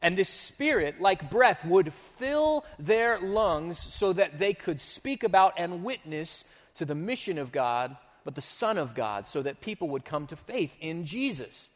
And 0.03 0.19
this 0.19 0.29
spirit, 0.29 1.01
like 1.01 1.31
breath, 1.31 1.65
would 1.65 1.93
fill 2.19 2.65
their 2.79 3.21
lungs 3.21 3.79
so 3.79 4.13
that 4.13 4.39
they 4.39 4.53
could 4.53 4.81
speak 4.81 5.23
about 5.23 5.55
and 5.57 5.85
witness 5.85 6.45
to 6.75 6.85
the 6.85 6.95
mission 6.95 7.39
of 7.39 7.53
God 7.53 7.97
but 8.25 8.35
the 8.35 8.43
Son 8.43 8.79
of 8.79 8.95
God, 8.95 9.29
so 9.29 9.43
that 9.43 9.61
people 9.61 9.89
would 9.91 10.05
come 10.05 10.27
to 10.29 10.37
faith 10.37 10.73
in 10.81 11.07
Jesus. 11.07 11.71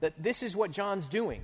That 0.00 0.22
this 0.22 0.42
is 0.42 0.56
what 0.56 0.70
John's 0.70 1.08
doing. 1.08 1.42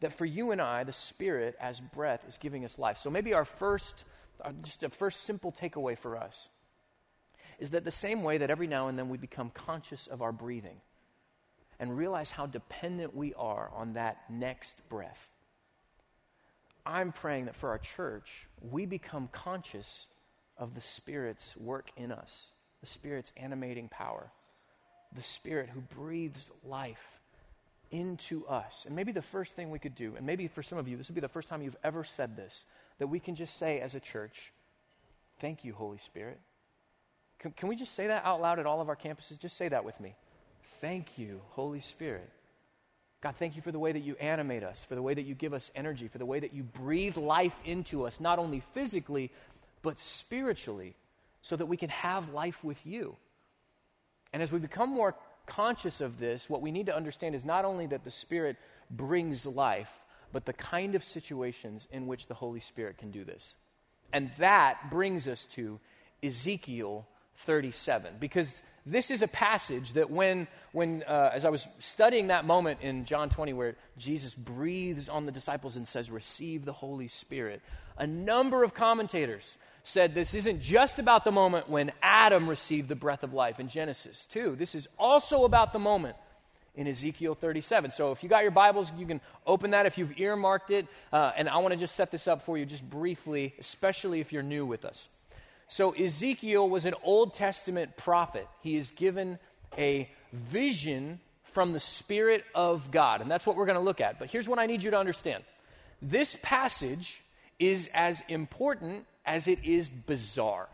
That 0.00 0.12
for 0.12 0.24
you 0.24 0.50
and 0.50 0.60
I, 0.60 0.84
the 0.84 0.92
Spirit 0.92 1.56
as 1.60 1.80
breath 1.80 2.24
is 2.28 2.36
giving 2.38 2.64
us 2.64 2.78
life. 2.78 2.98
So 2.98 3.10
maybe 3.10 3.34
our 3.34 3.44
first, 3.44 4.04
uh, 4.44 4.52
just 4.62 4.82
a 4.82 4.90
first 4.90 5.22
simple 5.22 5.52
takeaway 5.52 5.96
for 5.96 6.16
us 6.16 6.48
is 7.58 7.70
that 7.70 7.84
the 7.84 7.90
same 7.90 8.22
way 8.22 8.38
that 8.38 8.50
every 8.50 8.66
now 8.66 8.88
and 8.88 8.98
then 8.98 9.08
we 9.08 9.16
become 9.16 9.50
conscious 9.50 10.06
of 10.08 10.20
our 10.20 10.32
breathing 10.32 10.76
and 11.78 11.96
realize 11.96 12.30
how 12.30 12.46
dependent 12.46 13.14
we 13.14 13.34
are 13.34 13.70
on 13.74 13.94
that 13.94 14.18
next 14.30 14.80
breath. 14.88 15.28
I'm 16.84 17.12
praying 17.12 17.46
that 17.46 17.56
for 17.56 17.70
our 17.70 17.78
church, 17.78 18.46
we 18.60 18.86
become 18.86 19.28
conscious 19.32 20.06
of 20.56 20.74
the 20.74 20.80
Spirit's 20.80 21.56
work 21.56 21.90
in 21.96 22.12
us, 22.12 22.46
the 22.80 22.86
Spirit's 22.86 23.32
animating 23.36 23.88
power, 23.88 24.30
the 25.14 25.22
Spirit 25.22 25.68
who 25.68 25.80
breathes 25.80 26.50
life 26.64 27.20
into 27.90 28.46
us. 28.46 28.84
And 28.86 28.94
maybe 28.94 29.12
the 29.12 29.22
first 29.22 29.54
thing 29.54 29.70
we 29.70 29.78
could 29.78 29.94
do, 29.94 30.14
and 30.16 30.24
maybe 30.24 30.48
for 30.48 30.62
some 30.62 30.78
of 30.78 30.88
you, 30.88 30.96
this 30.96 31.08
would 31.08 31.14
be 31.14 31.20
the 31.20 31.28
first 31.28 31.48
time 31.48 31.62
you've 31.62 31.76
ever 31.84 32.04
said 32.04 32.36
this, 32.36 32.64
that 32.98 33.08
we 33.08 33.20
can 33.20 33.34
just 33.34 33.58
say 33.58 33.80
as 33.80 33.94
a 33.94 34.00
church, 34.00 34.52
Thank 35.38 35.64
you, 35.64 35.74
Holy 35.74 35.98
Spirit. 35.98 36.40
Can, 37.38 37.50
can 37.52 37.68
we 37.68 37.76
just 37.76 37.94
say 37.94 38.06
that 38.06 38.24
out 38.24 38.40
loud 38.40 38.58
at 38.58 38.66
all 38.66 38.80
of 38.80 38.88
our 38.88 38.96
campuses? 38.96 39.38
Just 39.38 39.56
say 39.56 39.68
that 39.68 39.84
with 39.84 40.00
me. 40.00 40.14
Thank 40.80 41.18
you, 41.18 41.40
Holy 41.50 41.80
Spirit. 41.80 42.30
God, 43.22 43.34
thank 43.38 43.56
you 43.56 43.62
for 43.62 43.72
the 43.72 43.78
way 43.78 43.92
that 43.92 44.02
you 44.02 44.14
animate 44.16 44.62
us, 44.62 44.84
for 44.84 44.94
the 44.94 45.02
way 45.02 45.14
that 45.14 45.22
you 45.22 45.34
give 45.34 45.54
us 45.54 45.70
energy, 45.74 46.06
for 46.08 46.18
the 46.18 46.26
way 46.26 46.38
that 46.38 46.52
you 46.52 46.62
breathe 46.62 47.16
life 47.16 47.56
into 47.64 48.06
us, 48.06 48.20
not 48.20 48.38
only 48.38 48.60
physically, 48.74 49.32
but 49.82 49.98
spiritually, 49.98 50.94
so 51.42 51.56
that 51.56 51.66
we 51.66 51.76
can 51.76 51.88
have 51.88 52.32
life 52.32 52.62
with 52.62 52.78
you. 52.84 53.16
And 54.32 54.42
as 54.42 54.52
we 54.52 54.58
become 54.58 54.90
more 54.90 55.14
conscious 55.46 56.00
of 56.00 56.18
this, 56.18 56.50
what 56.50 56.60
we 56.60 56.70
need 56.70 56.86
to 56.86 56.96
understand 56.96 57.34
is 57.34 57.44
not 57.44 57.64
only 57.64 57.86
that 57.86 58.04
the 58.04 58.10
Spirit 58.10 58.56
brings 58.90 59.46
life, 59.46 59.90
but 60.32 60.44
the 60.44 60.52
kind 60.52 60.94
of 60.94 61.02
situations 61.02 61.88
in 61.90 62.06
which 62.06 62.26
the 62.26 62.34
Holy 62.34 62.60
Spirit 62.60 62.98
can 62.98 63.10
do 63.10 63.24
this. 63.24 63.54
And 64.12 64.30
that 64.38 64.90
brings 64.90 65.26
us 65.26 65.46
to 65.52 65.80
Ezekiel 66.22 67.06
37, 67.38 68.14
because 68.20 68.62
this 68.86 69.10
is 69.10 69.20
a 69.20 69.28
passage 69.28 69.94
that 69.94 70.10
when, 70.10 70.46
when 70.72 71.02
uh, 71.02 71.30
as 71.34 71.44
I 71.44 71.50
was 71.50 71.66
studying 71.80 72.28
that 72.28 72.44
moment 72.44 72.80
in 72.82 73.04
John 73.04 73.28
20 73.28 73.52
where 73.52 73.74
Jesus 73.98 74.32
breathes 74.32 75.08
on 75.08 75.26
the 75.26 75.32
disciples 75.32 75.76
and 75.76 75.88
says, 75.88 76.10
Receive 76.10 76.64
the 76.64 76.72
Holy 76.72 77.08
Spirit, 77.08 77.60
a 77.98 78.06
number 78.06 78.62
of 78.62 78.74
commentators 78.74 79.58
said 79.82 80.14
this 80.14 80.34
isn't 80.34 80.60
just 80.60 80.98
about 80.98 81.24
the 81.24 81.32
moment 81.32 81.68
when 81.68 81.92
Adam 82.02 82.48
received 82.48 82.88
the 82.88 82.96
breath 82.96 83.22
of 83.22 83.32
life 83.32 83.58
in 83.60 83.68
Genesis 83.68 84.26
2. 84.32 84.56
This 84.56 84.74
is 84.74 84.88
also 84.98 85.44
about 85.44 85.72
the 85.72 85.78
moment 85.78 86.16
in 86.76 86.86
Ezekiel 86.86 87.34
37. 87.34 87.90
So 87.90 88.12
if 88.12 88.22
you 88.22 88.28
got 88.28 88.42
your 88.42 88.50
Bibles, 88.50 88.92
you 88.96 89.06
can 89.06 89.20
open 89.46 89.70
that 89.70 89.86
if 89.86 89.98
you've 89.98 90.18
earmarked 90.18 90.70
it. 90.70 90.86
Uh, 91.12 91.32
and 91.36 91.48
I 91.48 91.58
want 91.58 91.72
to 91.72 91.78
just 91.78 91.96
set 91.96 92.10
this 92.10 92.28
up 92.28 92.42
for 92.42 92.58
you 92.58 92.66
just 92.66 92.88
briefly, 92.88 93.54
especially 93.58 94.20
if 94.20 94.32
you're 94.32 94.42
new 94.42 94.66
with 94.66 94.84
us. 94.84 95.08
So 95.68 95.90
Ezekiel 95.92 96.68
was 96.68 96.84
an 96.84 96.94
Old 97.02 97.34
Testament 97.34 97.96
prophet. 97.96 98.46
He 98.62 98.76
is 98.76 98.90
given 98.90 99.38
a 99.76 100.08
vision 100.32 101.20
from 101.42 101.72
the 101.72 101.80
Spirit 101.80 102.44
of 102.54 102.90
God. 102.90 103.20
And 103.20 103.30
that's 103.30 103.46
what 103.46 103.56
we're 103.56 103.66
going 103.66 103.78
to 103.78 103.84
look 103.84 104.00
at. 104.00 104.18
But 104.18 104.30
here's 104.30 104.48
what 104.48 104.58
I 104.58 104.66
need 104.66 104.82
you 104.82 104.90
to 104.90 104.98
understand 104.98 105.42
this 106.02 106.36
passage 106.42 107.22
is 107.58 107.88
as 107.94 108.22
important 108.28 109.06
as 109.24 109.48
it 109.48 109.64
is 109.64 109.88
bizarre. 109.88 110.68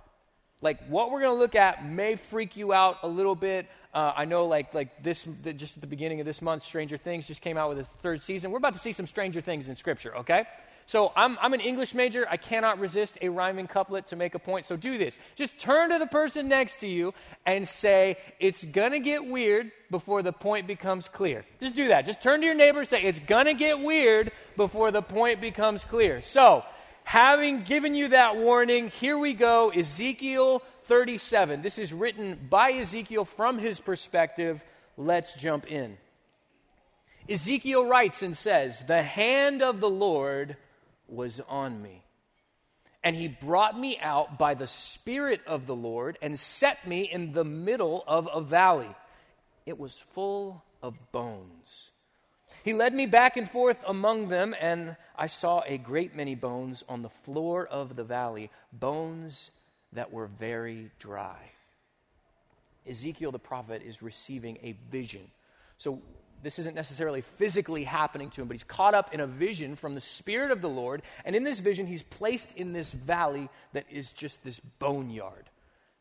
Like 0.60 0.84
what 0.88 1.10
we're 1.10 1.20
going 1.20 1.34
to 1.34 1.38
look 1.38 1.54
at 1.54 1.84
may 1.84 2.16
freak 2.16 2.56
you 2.56 2.72
out 2.72 2.98
a 3.02 3.08
little 3.08 3.34
bit. 3.34 3.66
Uh, 3.94 4.12
I 4.16 4.24
know, 4.24 4.46
like 4.46 4.72
like 4.72 5.02
this, 5.02 5.26
the, 5.42 5.52
just 5.52 5.76
at 5.76 5.80
the 5.80 5.86
beginning 5.86 6.20
of 6.20 6.26
this 6.26 6.40
month, 6.40 6.62
Stranger 6.62 6.96
Things 6.96 7.26
just 7.26 7.42
came 7.42 7.56
out 7.56 7.68
with 7.68 7.80
a 7.80 7.84
third 8.00 8.22
season. 8.22 8.50
We're 8.50 8.58
about 8.58 8.72
to 8.72 8.78
see 8.78 8.92
some 8.92 9.06
Stranger 9.06 9.40
Things 9.40 9.68
in 9.68 9.76
Scripture. 9.76 10.16
Okay, 10.18 10.44
so 10.86 11.12
I'm 11.16 11.38
I'm 11.40 11.52
an 11.52 11.60
English 11.60 11.94
major. 11.94 12.26
I 12.28 12.36
cannot 12.36 12.78
resist 12.78 13.18
a 13.22 13.28
rhyming 13.28 13.66
couplet 13.66 14.06
to 14.08 14.16
make 14.16 14.34
a 14.34 14.38
point. 14.38 14.66
So 14.66 14.76
do 14.76 14.98
this. 14.98 15.18
Just 15.36 15.58
turn 15.58 15.90
to 15.90 15.98
the 15.98 16.06
person 16.06 16.48
next 16.48 16.80
to 16.80 16.88
you 16.88 17.14
and 17.46 17.66
say, 17.66 18.18
"It's 18.40 18.64
gonna 18.64 19.00
get 19.00 19.24
weird 19.24 19.72
before 19.90 20.22
the 20.22 20.32
point 20.32 20.66
becomes 20.66 21.08
clear." 21.08 21.44
Just 21.60 21.76
do 21.76 21.88
that. 21.88 22.06
Just 22.06 22.22
turn 22.22 22.40
to 22.40 22.46
your 22.46 22.54
neighbor 22.54 22.80
and 22.80 22.88
say, 22.88 23.02
"It's 23.02 23.20
gonna 23.20 23.54
get 23.54 23.78
weird 23.80 24.32
before 24.56 24.90
the 24.90 25.02
point 25.02 25.40
becomes 25.40 25.84
clear." 25.84 26.20
So 26.20 26.64
having 27.04 27.62
given 27.62 27.94
you 27.94 28.08
that 28.08 28.36
warning, 28.36 28.88
here 28.88 29.18
we 29.18 29.34
go 29.34 29.70
Ezekiel 29.70 30.62
37. 30.86 31.62
This 31.62 31.78
is 31.78 31.92
written 31.92 32.46
by 32.50 32.72
Ezekiel 32.72 33.24
from 33.24 33.58
his 33.58 33.80
perspective. 33.80 34.62
Let's 34.96 35.32
jump 35.34 35.66
in. 35.66 35.96
Ezekiel 37.28 37.86
writes 37.86 38.22
and 38.22 38.36
says, 38.36 38.84
The 38.86 39.02
hand 39.02 39.62
of 39.62 39.80
the 39.80 39.90
Lord 39.90 40.56
was 41.12 41.40
on 41.48 41.80
me. 41.82 42.02
And 43.04 43.16
he 43.16 43.28
brought 43.28 43.78
me 43.78 43.98
out 43.98 44.38
by 44.38 44.54
the 44.54 44.66
Spirit 44.66 45.40
of 45.46 45.66
the 45.66 45.74
Lord 45.74 46.18
and 46.22 46.38
set 46.38 46.86
me 46.86 47.02
in 47.02 47.32
the 47.32 47.44
middle 47.44 48.04
of 48.06 48.28
a 48.32 48.40
valley. 48.40 48.94
It 49.66 49.78
was 49.78 50.02
full 50.14 50.62
of 50.82 50.94
bones. 51.10 51.90
He 52.64 52.74
led 52.74 52.94
me 52.94 53.06
back 53.06 53.36
and 53.36 53.50
forth 53.50 53.78
among 53.86 54.28
them, 54.28 54.54
and 54.58 54.96
I 55.16 55.26
saw 55.26 55.62
a 55.66 55.78
great 55.78 56.14
many 56.14 56.36
bones 56.36 56.84
on 56.88 57.02
the 57.02 57.10
floor 57.24 57.66
of 57.66 57.96
the 57.96 58.04
valley, 58.04 58.50
bones 58.72 59.50
that 59.92 60.12
were 60.12 60.26
very 60.26 60.90
dry. 61.00 61.50
Ezekiel 62.88 63.32
the 63.32 63.38
prophet 63.38 63.82
is 63.84 64.02
receiving 64.02 64.58
a 64.62 64.76
vision. 64.90 65.30
So, 65.78 66.00
this 66.42 66.58
isn't 66.58 66.74
necessarily 66.74 67.22
physically 67.38 67.84
happening 67.84 68.30
to 68.30 68.42
him, 68.42 68.48
but 68.48 68.54
he's 68.54 68.64
caught 68.64 68.94
up 68.94 69.14
in 69.14 69.20
a 69.20 69.26
vision 69.26 69.76
from 69.76 69.94
the 69.94 70.00
Spirit 70.00 70.50
of 70.50 70.60
the 70.60 70.68
Lord. 70.68 71.02
And 71.24 71.36
in 71.36 71.44
this 71.44 71.60
vision, 71.60 71.86
he's 71.86 72.02
placed 72.02 72.52
in 72.56 72.72
this 72.72 72.92
valley 72.92 73.48
that 73.72 73.86
is 73.90 74.10
just 74.10 74.42
this 74.44 74.60
boneyard. 74.78 75.50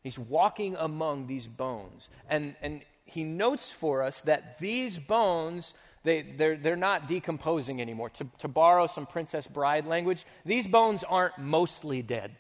He's 0.03 0.17
walking 0.17 0.75
among 0.77 1.27
these 1.27 1.47
bones. 1.47 2.09
And, 2.27 2.55
and 2.61 2.81
he 3.05 3.23
notes 3.23 3.69
for 3.69 4.01
us 4.01 4.21
that 4.21 4.59
these 4.59 4.97
bones 4.97 5.73
they, 6.03 6.23
they're, 6.23 6.57
they're 6.57 6.75
not 6.75 7.07
decomposing 7.07 7.81
anymore. 7.81 8.09
To, 8.11 8.27
to 8.39 8.47
borrow 8.47 8.87
some 8.87 9.05
Princess 9.05 9.45
Bride 9.45 9.85
language, 9.85 10.25
these 10.45 10.67
bones 10.67 11.03
aren't 11.03 11.37
mostly 11.37 12.01
dead. 12.01 12.35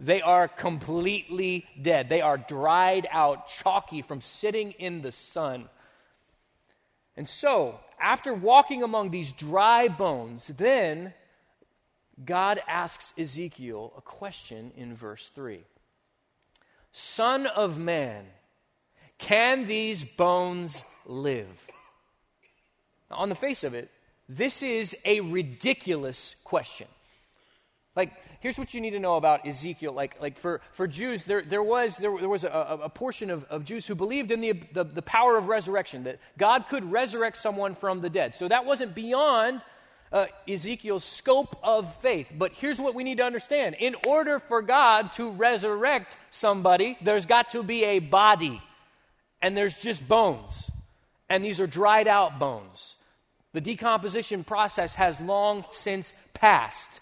They 0.00 0.22
are 0.22 0.48
completely 0.48 1.66
dead. 1.80 2.08
They 2.08 2.22
are 2.22 2.38
dried 2.38 3.06
out, 3.10 3.48
chalky 3.48 4.02
from 4.02 4.20
sitting 4.20 4.72
in 4.72 5.02
the 5.02 5.12
sun. 5.12 5.68
And 7.22 7.28
so, 7.28 7.78
after 8.00 8.34
walking 8.34 8.82
among 8.82 9.12
these 9.12 9.30
dry 9.30 9.86
bones, 9.86 10.50
then 10.58 11.14
God 12.24 12.60
asks 12.66 13.14
Ezekiel 13.16 13.92
a 13.96 14.00
question 14.00 14.72
in 14.76 14.96
verse 14.96 15.30
3 15.32 15.60
Son 16.90 17.46
of 17.46 17.78
man, 17.78 18.24
can 19.18 19.68
these 19.68 20.02
bones 20.02 20.82
live? 21.06 21.46
on 23.08 23.28
the 23.28 23.36
face 23.36 23.62
of 23.62 23.72
it, 23.72 23.88
this 24.28 24.60
is 24.60 24.96
a 25.04 25.20
ridiculous 25.20 26.34
question. 26.42 26.88
Like, 27.94 28.12
here's 28.40 28.56
what 28.56 28.72
you 28.72 28.80
need 28.80 28.90
to 28.90 28.98
know 28.98 29.16
about 29.16 29.46
Ezekiel. 29.46 29.92
Like, 29.92 30.20
like 30.20 30.38
for, 30.38 30.62
for 30.72 30.86
Jews, 30.86 31.24
there, 31.24 31.42
there 31.42 31.62
was, 31.62 31.96
there, 31.96 32.16
there 32.18 32.28
was 32.28 32.44
a, 32.44 32.80
a 32.84 32.88
portion 32.88 33.30
of, 33.30 33.44
of 33.44 33.64
Jews 33.64 33.86
who 33.86 33.94
believed 33.94 34.30
in 34.30 34.40
the, 34.40 34.52
the, 34.72 34.84
the 34.84 35.02
power 35.02 35.36
of 35.36 35.48
resurrection, 35.48 36.04
that 36.04 36.18
God 36.38 36.66
could 36.68 36.90
resurrect 36.90 37.36
someone 37.36 37.74
from 37.74 38.00
the 38.00 38.08
dead. 38.08 38.34
So 38.34 38.48
that 38.48 38.64
wasn't 38.64 38.94
beyond 38.94 39.60
uh, 40.10 40.26
Ezekiel's 40.48 41.04
scope 41.04 41.58
of 41.62 41.94
faith. 41.96 42.28
But 42.36 42.52
here's 42.52 42.78
what 42.78 42.94
we 42.94 43.04
need 43.04 43.18
to 43.18 43.24
understand 43.24 43.76
in 43.78 43.94
order 44.06 44.38
for 44.38 44.62
God 44.62 45.12
to 45.14 45.30
resurrect 45.30 46.16
somebody, 46.30 46.96
there's 47.02 47.26
got 47.26 47.50
to 47.50 47.62
be 47.62 47.84
a 47.84 47.98
body, 47.98 48.62
and 49.40 49.56
there's 49.56 49.74
just 49.74 50.06
bones. 50.06 50.70
And 51.28 51.44
these 51.44 51.60
are 51.60 51.66
dried 51.66 52.08
out 52.08 52.38
bones. 52.38 52.94
The 53.52 53.60
decomposition 53.60 54.44
process 54.44 54.94
has 54.94 55.20
long 55.20 55.64
since 55.70 56.14
passed. 56.32 57.00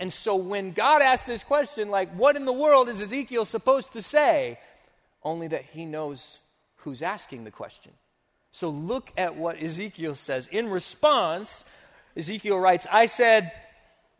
And 0.00 0.10
so 0.10 0.34
when 0.34 0.72
God 0.72 1.02
asked 1.02 1.26
this 1.26 1.44
question, 1.44 1.90
like, 1.90 2.10
what 2.14 2.34
in 2.34 2.46
the 2.46 2.54
world 2.54 2.88
is 2.88 3.02
Ezekiel 3.02 3.44
supposed 3.44 3.92
to 3.92 4.00
say? 4.00 4.58
Only 5.22 5.48
that 5.48 5.66
he 5.66 5.84
knows 5.84 6.38
who's 6.76 7.02
asking 7.02 7.44
the 7.44 7.50
question. 7.50 7.92
So 8.50 8.70
look 8.70 9.10
at 9.18 9.36
what 9.36 9.62
Ezekiel 9.62 10.14
says. 10.14 10.46
In 10.46 10.70
response, 10.70 11.66
Ezekiel 12.16 12.58
writes, 12.58 12.86
I 12.90 13.06
said, 13.06 13.52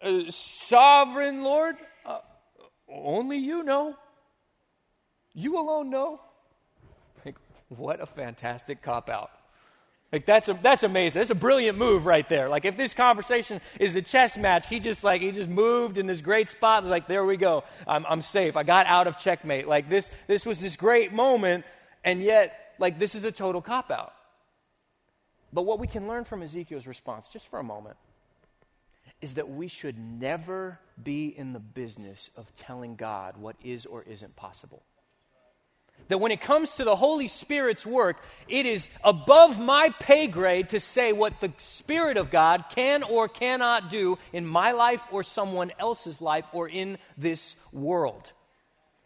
uh, 0.02 0.24
Sovereign 0.28 1.42
Lord, 1.42 1.76
uh, 2.04 2.18
only 2.86 3.38
you 3.38 3.62
know. 3.62 3.96
You 5.32 5.58
alone 5.58 5.88
know. 5.88 6.20
Like, 7.24 7.36
what 7.70 8.02
a 8.02 8.06
fantastic 8.06 8.82
cop 8.82 9.08
out. 9.08 9.30
Like 10.12 10.26
that's 10.26 10.48
a, 10.48 10.58
that's 10.60 10.82
amazing. 10.82 11.20
That's 11.20 11.30
a 11.30 11.36
brilliant 11.36 11.78
move 11.78 12.04
right 12.04 12.28
there. 12.28 12.48
Like 12.48 12.64
if 12.64 12.76
this 12.76 12.94
conversation 12.94 13.60
is 13.78 13.94
a 13.94 14.02
chess 14.02 14.36
match, 14.36 14.68
he 14.68 14.80
just 14.80 15.04
like 15.04 15.22
he 15.22 15.30
just 15.30 15.48
moved 15.48 15.98
in 15.98 16.06
this 16.06 16.20
great 16.20 16.50
spot. 16.50 16.82
It's 16.82 16.90
like 16.90 17.06
there 17.06 17.24
we 17.24 17.36
go. 17.36 17.64
I'm, 17.86 18.04
I'm 18.08 18.22
safe. 18.22 18.56
I 18.56 18.64
got 18.64 18.86
out 18.86 19.06
of 19.06 19.18
checkmate. 19.18 19.68
Like 19.68 19.88
this 19.88 20.10
this 20.26 20.44
was 20.44 20.60
this 20.60 20.76
great 20.76 21.12
moment. 21.12 21.64
And 22.04 22.22
yet, 22.22 22.74
like, 22.78 22.98
this 22.98 23.14
is 23.14 23.24
a 23.24 23.32
total 23.32 23.60
cop 23.60 23.90
out. 23.90 24.12
But 25.52 25.62
what 25.62 25.78
we 25.78 25.86
can 25.86 26.08
learn 26.08 26.24
from 26.24 26.42
Ezekiel's 26.42 26.86
response, 26.86 27.28
just 27.28 27.48
for 27.48 27.58
a 27.58 27.64
moment, 27.64 27.96
is 29.20 29.34
that 29.34 29.50
we 29.50 29.68
should 29.68 29.98
never 29.98 30.78
be 31.02 31.26
in 31.26 31.52
the 31.52 31.58
business 31.58 32.30
of 32.36 32.46
telling 32.56 32.96
God 32.96 33.36
what 33.36 33.56
is 33.62 33.84
or 33.84 34.02
isn't 34.04 34.36
possible. 34.36 34.82
That 36.08 36.18
when 36.18 36.32
it 36.32 36.40
comes 36.40 36.74
to 36.76 36.84
the 36.84 36.96
Holy 36.96 37.28
Spirit's 37.28 37.86
work, 37.86 38.16
it 38.48 38.66
is 38.66 38.88
above 39.04 39.58
my 39.58 39.90
pay 40.00 40.26
grade 40.26 40.70
to 40.70 40.80
say 40.80 41.12
what 41.12 41.40
the 41.40 41.52
Spirit 41.58 42.16
of 42.16 42.30
God 42.30 42.64
can 42.74 43.02
or 43.02 43.28
cannot 43.28 43.90
do 43.90 44.18
in 44.32 44.46
my 44.46 44.72
life 44.72 45.02
or 45.10 45.22
someone 45.22 45.72
else's 45.78 46.20
life 46.20 46.44
or 46.52 46.68
in 46.68 46.98
this 47.16 47.54
world. 47.72 48.32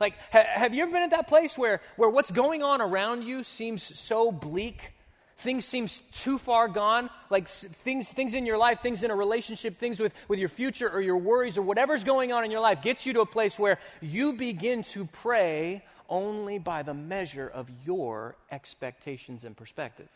Like, 0.00 0.14
ha- 0.32 0.46
have 0.46 0.74
you 0.74 0.82
ever 0.82 0.92
been 0.92 1.02
at 1.02 1.10
that 1.10 1.28
place 1.28 1.56
where, 1.56 1.80
where 1.96 2.10
what's 2.10 2.30
going 2.30 2.62
on 2.62 2.80
around 2.80 3.22
you 3.22 3.44
seems 3.44 3.98
so 3.98 4.32
bleak 4.32 4.94
things 5.38 5.64
seem 5.64 5.88
too 6.12 6.38
far 6.38 6.68
gone, 6.68 7.10
like 7.30 7.48
things, 7.48 8.08
things 8.08 8.34
in 8.34 8.46
your 8.46 8.58
life, 8.58 8.80
things 8.82 9.02
in 9.02 9.10
a 9.10 9.14
relationship, 9.14 9.78
things 9.78 10.00
with, 10.00 10.12
with 10.28 10.38
your 10.38 10.48
future 10.48 10.88
or 10.88 11.00
your 11.00 11.18
worries 11.18 11.58
or 11.58 11.62
whatever's 11.62 12.04
going 12.04 12.32
on 12.32 12.44
in 12.44 12.50
your 12.50 12.60
life 12.60 12.82
gets 12.82 13.04
you 13.04 13.12
to 13.12 13.20
a 13.20 13.26
place 13.26 13.58
where 13.58 13.78
you 14.00 14.32
begin 14.32 14.82
to 14.82 15.04
pray 15.06 15.82
only 16.08 16.58
by 16.58 16.82
the 16.82 16.94
measure 16.94 17.48
of 17.48 17.68
your 17.84 18.36
expectations 18.50 19.44
and 19.44 19.56
perspective. 19.56 20.08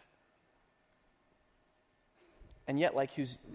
And 2.67 2.79
yet, 2.79 2.95
like, 2.95 3.11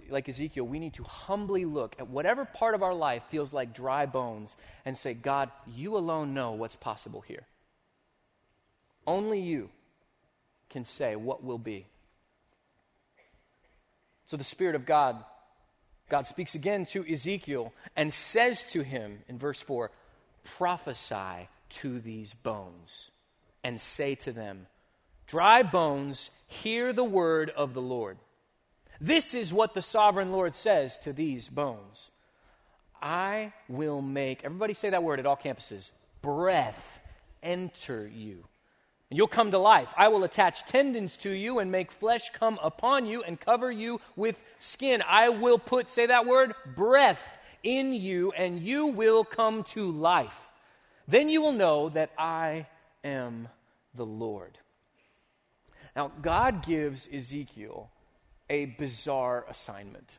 like 0.10 0.28
Ezekiel, 0.28 0.66
we 0.66 0.80
need 0.80 0.96
to 0.96 1.04
humbly 1.04 1.66
look 1.66 1.96
at 2.00 2.10
whatever 2.10 2.46
part 2.46 2.74
of 2.74 2.82
our 2.82 2.96
life 2.96 3.22
feels 3.30 3.54
like 3.54 3.76
dry 3.76 4.08
bones 4.08 4.56
and 4.86 4.98
say, 4.98 5.14
God, 5.14 5.52
you 5.68 5.98
alone 5.98 6.34
know 6.34 6.54
what's 6.54 6.76
possible 6.76 7.22
here. 7.22 7.46
Only 9.06 9.40
you 9.40 9.70
can 10.72 10.84
say 10.84 11.16
what 11.16 11.44
will 11.44 11.60
be. 11.60 11.86
So 14.26 14.36
the 14.36 14.44
Spirit 14.44 14.74
of 14.74 14.88
God, 14.88 15.24
God 16.10 16.26
speaks 16.26 16.56
again 16.56 16.86
to 16.88 17.06
Ezekiel 17.08 17.72
and 17.96 18.12
says 18.12 18.64
to 18.72 18.82
him 18.82 19.20
in 19.28 19.38
verse 19.38 19.62
4 19.62 19.92
prophesy 20.58 21.50
to 21.70 22.00
these 22.00 22.34
bones 22.34 23.12
and 23.64 23.80
say 23.80 24.16
to 24.16 24.32
them, 24.32 24.68
Dry 25.28 25.64
bones, 25.64 26.30
hear 26.48 26.94
the 26.94 27.04
word 27.04 27.50
of 27.50 27.74
the 27.74 27.82
Lord. 27.82 28.18
This 29.00 29.34
is 29.34 29.54
what 29.54 29.74
the 29.74 29.82
sovereign 29.82 30.32
Lord 30.32 30.56
says 30.56 31.00
to 31.00 31.14
these 31.14 31.50
bones 31.50 32.12
I 33.02 33.54
will 33.68 34.02
make, 34.02 34.44
everybody 34.44 34.74
say 34.74 34.90
that 34.92 35.04
word 35.04 35.20
at 35.20 35.26
all 35.26 35.38
campuses, 35.38 35.92
breath 36.22 37.00
enter 37.42 38.08
you 38.08 38.46
and 39.14 39.18
you'll 39.20 39.28
come 39.28 39.52
to 39.52 39.60
life. 39.60 39.94
I 39.96 40.08
will 40.08 40.24
attach 40.24 40.66
tendons 40.66 41.18
to 41.18 41.30
you 41.30 41.60
and 41.60 41.72
make 41.72 41.92
flesh 41.92 42.32
come 42.34 42.58
upon 42.64 43.06
you 43.06 43.22
and 43.22 43.40
cover 43.40 43.72
you 43.72 44.02
with 44.16 44.40
skin. 44.58 45.04
I 45.08 45.30
will 45.30 45.60
put, 45.60 45.88
say 45.88 46.08
that 46.08 46.26
word, 46.26 46.56
breath 46.76 47.22
in 47.62 47.94
you, 47.94 48.32
and 48.36 48.60
you 48.60 48.88
will 48.88 49.24
come 49.24 49.66
to 49.66 49.84
life. 49.84 50.36
Then 51.08 51.30
you 51.30 51.42
will 51.42 51.52
know 51.52 51.90
that 51.90 52.12
I 52.18 52.68
am 53.04 53.50
the 53.96 54.06
Lord. 54.06 54.58
Now, 55.96 56.12
God 56.22 56.66
gives 56.66 57.08
Ezekiel 57.12 57.90
a 58.50 58.66
bizarre 58.66 59.46
assignment. 59.50 60.18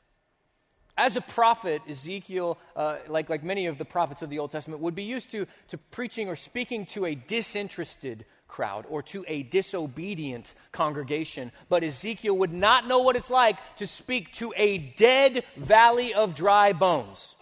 As 0.97 1.17
a 1.17 1.21
prophet, 1.21 1.83
Ezekiel, 1.89 2.57
uh, 2.77 2.99
like, 3.09 3.29
like 3.29 3.43
many 3.43 3.67
of 3.67 3.79
the 3.79 3.85
prophets 3.85 4.23
of 4.23 4.31
the 4.31 4.39
Old 4.39 4.53
Testament, 4.53 4.81
would 4.81 4.95
be 4.95 5.03
used 5.03 5.33
to, 5.33 5.47
to 5.69 5.79
preaching 5.79 6.29
or 6.29 6.37
speaking 6.37 6.87
to 6.87 7.05
a 7.07 7.17
disinterested 7.17 8.25
crowd 8.47 8.85
or 8.89 9.03
to 9.03 9.25
a 9.27 9.43
disobedient 9.43 10.55
congregation. 10.71 11.51
But 11.69 11.83
Ezekiel 11.83 12.37
would 12.39 12.53
not 12.53 12.87
know 12.87 13.01
what 13.01 13.17
it's 13.17 13.31
like 13.31 13.57
to 13.79 13.89
speak 13.89 14.33
to 14.35 14.55
a 14.57 14.79
dead 14.79 15.43
valley 15.57 16.15
of 16.15 16.37
dry 16.37 16.73
bones. 16.73 17.35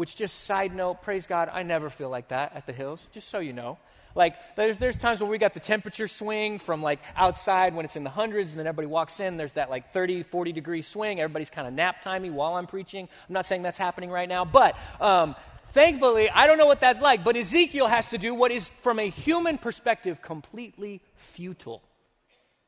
Which, 0.00 0.16
just 0.16 0.44
side 0.44 0.74
note, 0.74 1.02
praise 1.02 1.26
God, 1.26 1.50
I 1.52 1.62
never 1.62 1.90
feel 1.90 2.08
like 2.08 2.28
that 2.28 2.52
at 2.54 2.64
the 2.64 2.72
hills, 2.72 3.06
just 3.12 3.28
so 3.28 3.38
you 3.38 3.52
know. 3.52 3.76
Like, 4.14 4.34
there's, 4.56 4.78
there's 4.78 4.96
times 4.96 5.20
when 5.20 5.28
we 5.28 5.36
got 5.36 5.52
the 5.52 5.60
temperature 5.60 6.08
swing 6.08 6.58
from 6.58 6.82
like 6.82 7.00
outside 7.14 7.74
when 7.74 7.84
it's 7.84 7.96
in 7.96 8.02
the 8.02 8.08
hundreds, 8.08 8.52
and 8.52 8.58
then 8.58 8.66
everybody 8.66 8.86
walks 8.86 9.20
in, 9.20 9.36
there's 9.36 9.52
that 9.52 9.68
like 9.68 9.92
30, 9.92 10.22
40 10.22 10.52
degree 10.52 10.80
swing. 10.80 11.20
Everybody's 11.20 11.50
kind 11.50 11.68
of 11.68 11.74
nap 11.74 12.00
timey 12.00 12.30
while 12.30 12.54
I'm 12.54 12.66
preaching. 12.66 13.10
I'm 13.28 13.34
not 13.34 13.44
saying 13.44 13.60
that's 13.60 13.76
happening 13.76 14.08
right 14.08 14.26
now, 14.26 14.46
but 14.46 14.74
um, 15.02 15.36
Thankfully, 15.74 16.30
I 16.30 16.46
don't 16.46 16.56
know 16.56 16.64
what 16.64 16.80
that's 16.80 17.02
like, 17.02 17.22
but 17.22 17.36
Ezekiel 17.36 17.86
has 17.86 18.08
to 18.08 18.16
do 18.16 18.34
what 18.34 18.52
is, 18.52 18.70
from 18.80 18.98
a 19.00 19.10
human 19.10 19.58
perspective, 19.58 20.22
completely 20.22 21.02
futile. 21.16 21.82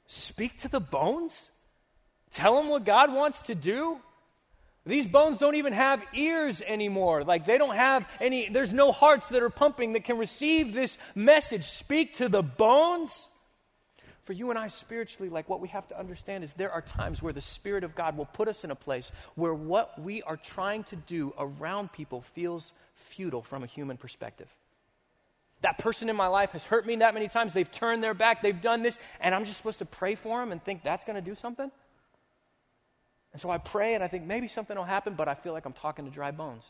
Speak 0.07 0.61
to 0.61 0.69
the 0.69 0.81
bones? 0.81 1.51
Tell 2.31 2.57
them 2.57 2.69
what 2.69 2.85
God 2.85 3.11
wants 3.11 3.41
to 3.41 3.55
do? 3.55 4.01
These 4.85 5.07
bones 5.07 5.39
don't 5.39 5.55
even 5.55 5.73
have 5.73 6.03
ears 6.13 6.61
anymore. 6.61 7.23
Like 7.23 7.45
they 7.45 7.57
don't 7.57 7.77
have 7.77 8.09
any, 8.21 8.49
there's 8.49 8.73
no 8.73 8.91
hearts 8.91 9.29
that 9.29 9.43
are 9.43 9.51
pumping 9.51 9.93
that 9.93 10.05
can 10.05 10.19
receive 10.19 10.73
this 10.73 10.99
message. 11.15 11.67
Speak 11.67 12.15
to 12.17 12.29
the 12.29 12.43
bones? 12.43 13.29
For 14.25 14.33
you 14.33 14.51
and 14.51 14.59
I 14.59 14.69
spiritually, 14.69 15.29
like 15.29 15.49
what 15.49 15.61
we 15.61 15.69
have 15.69 15.87
to 15.89 15.99
understand 15.99 16.45
is 16.45 16.53
there 16.53 16.71
are 16.71 16.83
times 16.83 17.23
where 17.23 17.33
the 17.33 17.41
Spirit 17.41 17.83
of 17.83 17.95
God 17.95 18.17
will 18.17 18.27
put 18.27 18.49
us 18.49 18.63
in 18.65 18.71
a 18.71 18.77
place 18.77 19.11
where 19.35 19.55
what 19.55 20.01
we 20.01 20.23
are 20.23 20.37
trying 20.37 20.85
to 20.85 20.97
do 20.97 21.33
around 21.39 21.93
people 21.93 22.23
feels 22.35 22.73
futile 22.95 23.43
from 23.43 23.65
a 23.65 23.67
human 23.67 23.97
perspective. 23.97 24.49
That 25.63 25.79
person 25.79 26.09
in 26.09 26.17
my 26.17 26.29
life 26.29 26.53
has 26.53 26.65
hurt 26.65 26.87
me 26.87 26.97
that 26.97 27.15
many 27.15 27.29
times. 27.29 27.53
They've 27.53 27.71
turned 27.71 28.03
their 28.03 28.15
back, 28.15 28.43
they've 28.43 28.61
done 28.61 28.83
this, 28.83 28.99
and 29.21 29.35
I'm 29.35 29.45
just 29.45 29.59
supposed 29.59 29.79
to 29.79 29.85
pray 29.85 30.17
for 30.17 30.41
them 30.41 30.51
and 30.51 30.63
think 30.63 30.83
that's 30.83 31.05
going 31.05 31.17
to 31.17 31.23
do 31.23 31.37
something? 31.37 31.71
And 33.33 33.41
so 33.41 33.51
I 33.51 33.59
pray 33.59 33.95
and 33.95 34.05
I 34.05 34.09
think 34.09 34.25
maybe 34.25 34.49
something 34.49 34.77
will 34.77 34.85
happen, 34.85 35.15
but 35.15 35.29
I 35.29 35.35
feel 35.35 35.53
like 35.53 35.65
I'm 35.65 35.73
talking 35.73 36.05
to 36.05 36.11
dry 36.11 36.31
bones. 36.31 36.65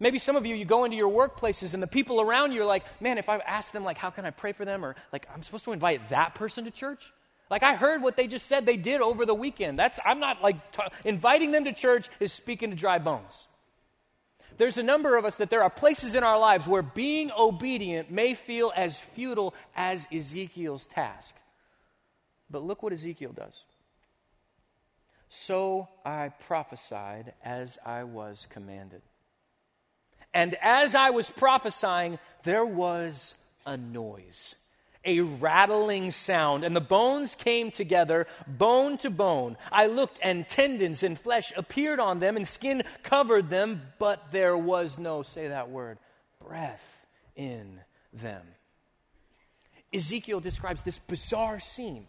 Maybe 0.00 0.18
some 0.18 0.34
of 0.34 0.46
you, 0.46 0.56
you 0.56 0.64
go 0.64 0.84
into 0.84 0.96
your 0.96 1.10
workplaces 1.10 1.74
and 1.74 1.82
the 1.82 1.86
people 1.86 2.20
around 2.20 2.52
you 2.52 2.62
are 2.62 2.66
like, 2.66 2.84
man, 3.00 3.18
if 3.18 3.28
I 3.28 3.36
ask 3.38 3.70
them, 3.70 3.84
like, 3.84 3.98
how 3.98 4.10
can 4.10 4.24
I 4.24 4.30
pray 4.30 4.52
for 4.52 4.64
them? 4.64 4.84
Or, 4.84 4.96
like, 5.12 5.28
I'm 5.32 5.42
supposed 5.42 5.66
to 5.66 5.72
invite 5.72 6.08
that 6.08 6.34
person 6.34 6.64
to 6.64 6.70
church? 6.70 7.12
Like, 7.50 7.62
I 7.62 7.74
heard 7.74 8.02
what 8.02 8.16
they 8.16 8.26
just 8.26 8.46
said 8.46 8.64
they 8.64 8.78
did 8.78 9.02
over 9.02 9.26
the 9.26 9.34
weekend. 9.34 9.78
That's, 9.78 9.98
I'm 10.04 10.18
not 10.18 10.42
like, 10.42 10.72
t- 10.72 10.82
inviting 11.04 11.52
them 11.52 11.64
to 11.64 11.72
church 11.74 12.08
is 12.18 12.32
speaking 12.32 12.70
to 12.70 12.76
dry 12.76 12.98
bones. 12.98 13.46
There's 14.56 14.78
a 14.78 14.82
number 14.82 15.16
of 15.16 15.24
us 15.24 15.36
that 15.36 15.50
there 15.50 15.62
are 15.62 15.70
places 15.70 16.14
in 16.14 16.22
our 16.22 16.38
lives 16.38 16.66
where 16.66 16.82
being 16.82 17.30
obedient 17.36 18.10
may 18.10 18.34
feel 18.34 18.72
as 18.74 18.98
futile 18.98 19.54
as 19.74 20.06
Ezekiel's 20.12 20.86
task. 20.86 21.34
But 22.50 22.62
look 22.62 22.82
what 22.82 22.92
Ezekiel 22.92 23.32
does. 23.32 23.54
So 25.30 25.88
I 26.04 26.30
prophesied 26.46 27.34
as 27.42 27.78
I 27.86 28.02
was 28.02 28.48
commanded. 28.50 29.00
And 30.34 30.56
as 30.60 30.96
I 30.96 31.10
was 31.10 31.30
prophesying, 31.30 32.18
there 32.42 32.64
was 32.64 33.34
a 33.64 33.76
noise, 33.76 34.56
a 35.04 35.20
rattling 35.20 36.10
sound, 36.10 36.64
and 36.64 36.74
the 36.74 36.80
bones 36.80 37.36
came 37.36 37.70
together, 37.70 38.26
bone 38.46 38.98
to 38.98 39.10
bone. 39.10 39.56
I 39.70 39.86
looked, 39.86 40.18
and 40.20 40.48
tendons 40.48 41.04
and 41.04 41.18
flesh 41.18 41.52
appeared 41.56 42.00
on 42.00 42.18
them, 42.18 42.36
and 42.36 42.46
skin 42.46 42.82
covered 43.04 43.50
them, 43.50 43.82
but 44.00 44.32
there 44.32 44.56
was 44.56 44.98
no, 44.98 45.22
say 45.22 45.48
that 45.48 45.70
word, 45.70 45.98
breath 46.44 46.82
in 47.36 47.80
them. 48.12 48.42
Ezekiel 49.94 50.40
describes 50.40 50.82
this 50.82 50.98
bizarre 50.98 51.60
scene 51.60 52.06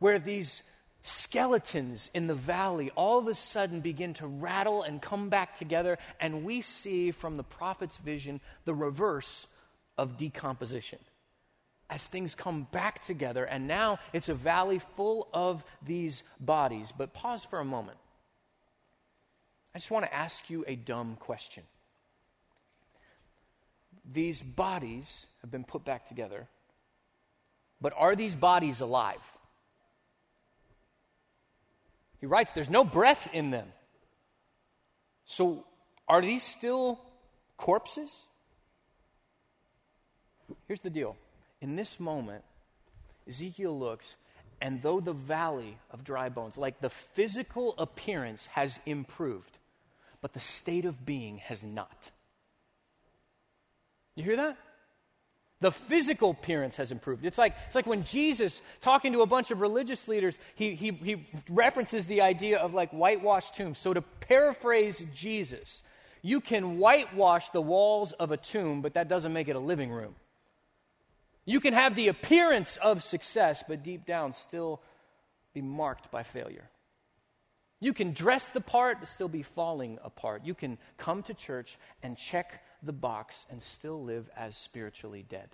where 0.00 0.18
these 0.18 0.62
skeletons 1.06 2.10
in 2.14 2.26
the 2.26 2.34
valley 2.34 2.90
all 2.96 3.18
of 3.18 3.28
a 3.28 3.34
sudden 3.34 3.80
begin 3.80 4.12
to 4.14 4.26
rattle 4.26 4.82
and 4.82 5.00
come 5.00 5.28
back 5.28 5.54
together, 5.54 5.98
and 6.20 6.44
we 6.44 6.60
see 6.60 7.12
from 7.12 7.36
the 7.36 7.44
prophet's 7.44 7.96
vision 7.98 8.40
the 8.64 8.74
reverse 8.74 9.46
of 9.96 10.16
decomposition. 10.16 10.98
As 11.88 12.08
things 12.08 12.34
come 12.34 12.66
back 12.72 13.04
together, 13.04 13.44
and 13.44 13.68
now 13.68 14.00
it's 14.12 14.28
a 14.28 14.34
valley 14.34 14.80
full 14.96 15.28
of 15.32 15.62
these 15.86 16.24
bodies. 16.40 16.92
But 16.96 17.12
pause 17.12 17.44
for 17.44 17.60
a 17.60 17.64
moment. 17.64 17.98
I 19.72 19.78
just 19.78 19.92
want 19.92 20.06
to 20.06 20.14
ask 20.14 20.50
you 20.50 20.64
a 20.66 20.74
dumb 20.74 21.16
question. 21.20 21.62
These 24.12 24.42
bodies 24.42 25.26
have 25.42 25.52
been 25.52 25.64
put 25.64 25.84
back 25.84 26.08
together, 26.08 26.48
but 27.80 27.92
are 27.96 28.16
these 28.16 28.34
bodies 28.34 28.80
alive? 28.80 29.20
He 32.20 32.26
writes, 32.26 32.52
There's 32.52 32.70
no 32.70 32.84
breath 32.84 33.28
in 33.32 33.50
them. 33.50 33.68
So, 35.26 35.64
are 36.08 36.22
these 36.22 36.42
still 36.42 37.00
corpses? 37.56 38.26
Here's 40.68 40.80
the 40.80 40.90
deal. 40.90 41.16
In 41.60 41.76
this 41.76 41.98
moment, 41.98 42.44
Ezekiel 43.28 43.76
looks, 43.78 44.14
and 44.60 44.82
though 44.82 45.00
the 45.00 45.12
valley 45.12 45.78
of 45.90 46.04
dry 46.04 46.28
bones, 46.28 46.56
like 46.56 46.80
the 46.80 46.90
physical 46.90 47.74
appearance 47.78 48.46
has 48.46 48.78
improved, 48.86 49.58
but 50.20 50.32
the 50.32 50.40
state 50.40 50.84
of 50.84 51.04
being 51.04 51.38
has 51.38 51.64
not. 51.64 52.10
You 54.14 54.24
hear 54.24 54.36
that? 54.36 54.56
The 55.60 55.72
physical 55.72 56.30
appearance 56.30 56.76
has 56.76 56.92
improved. 56.92 57.24
It's 57.24 57.38
like, 57.38 57.54
it's 57.66 57.74
like 57.74 57.86
when 57.86 58.04
Jesus, 58.04 58.60
talking 58.82 59.14
to 59.14 59.22
a 59.22 59.26
bunch 59.26 59.50
of 59.50 59.60
religious 59.60 60.06
leaders, 60.06 60.36
he, 60.54 60.74
he, 60.74 60.90
he 60.90 61.26
references 61.48 62.04
the 62.04 62.20
idea 62.20 62.58
of 62.58 62.74
like 62.74 62.90
whitewashed 62.90 63.54
tombs. 63.54 63.78
So, 63.78 63.94
to 63.94 64.02
paraphrase 64.02 65.02
Jesus, 65.14 65.82
you 66.20 66.40
can 66.42 66.76
whitewash 66.78 67.48
the 67.50 67.62
walls 67.62 68.12
of 68.12 68.32
a 68.32 68.36
tomb, 68.36 68.82
but 68.82 68.94
that 68.94 69.08
doesn't 69.08 69.32
make 69.32 69.48
it 69.48 69.56
a 69.56 69.60
living 69.60 69.90
room. 69.90 70.14
You 71.46 71.60
can 71.60 71.72
have 71.72 71.94
the 71.94 72.08
appearance 72.08 72.76
of 72.82 73.02
success, 73.02 73.62
but 73.66 73.82
deep 73.82 74.04
down 74.04 74.34
still 74.34 74.82
be 75.54 75.62
marked 75.62 76.10
by 76.10 76.22
failure. 76.22 76.68
You 77.80 77.92
can 77.92 78.12
dress 78.12 78.48
the 78.48 78.60
part, 78.60 79.00
but 79.00 79.08
still 79.08 79.28
be 79.28 79.42
falling 79.42 79.98
apart. 80.02 80.44
You 80.44 80.54
can 80.54 80.76
come 80.98 81.22
to 81.24 81.34
church 81.34 81.78
and 82.02 82.16
check 82.16 82.62
the 82.86 82.92
box 82.92 83.46
and 83.50 83.62
still 83.62 84.02
live 84.02 84.28
as 84.36 84.56
spiritually 84.56 85.24
dead. 85.28 85.48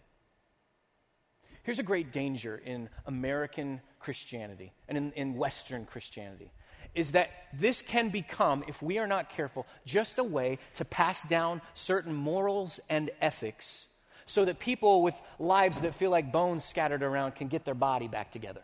Here's 1.62 1.78
a 1.78 1.84
great 1.84 2.12
danger 2.12 2.60
in 2.64 2.88
American 3.06 3.80
Christianity 4.00 4.72
and 4.88 4.98
in, 4.98 5.12
in 5.12 5.34
Western 5.36 5.84
Christianity 5.84 6.50
is 6.94 7.12
that 7.12 7.30
this 7.54 7.80
can 7.80 8.10
become, 8.10 8.64
if 8.68 8.82
we 8.82 8.98
are 8.98 9.06
not 9.06 9.30
careful, 9.30 9.66
just 9.86 10.18
a 10.18 10.24
way 10.24 10.58
to 10.74 10.84
pass 10.84 11.22
down 11.22 11.62
certain 11.74 12.14
morals 12.14 12.80
and 12.90 13.10
ethics 13.20 13.86
so 14.26 14.44
that 14.44 14.58
people 14.58 15.02
with 15.02 15.14
lives 15.38 15.80
that 15.80 15.94
feel 15.94 16.10
like 16.10 16.32
bones 16.32 16.64
scattered 16.64 17.02
around 17.02 17.34
can 17.34 17.48
get 17.48 17.64
their 17.64 17.74
body 17.74 18.08
back 18.08 18.30
together 18.30 18.60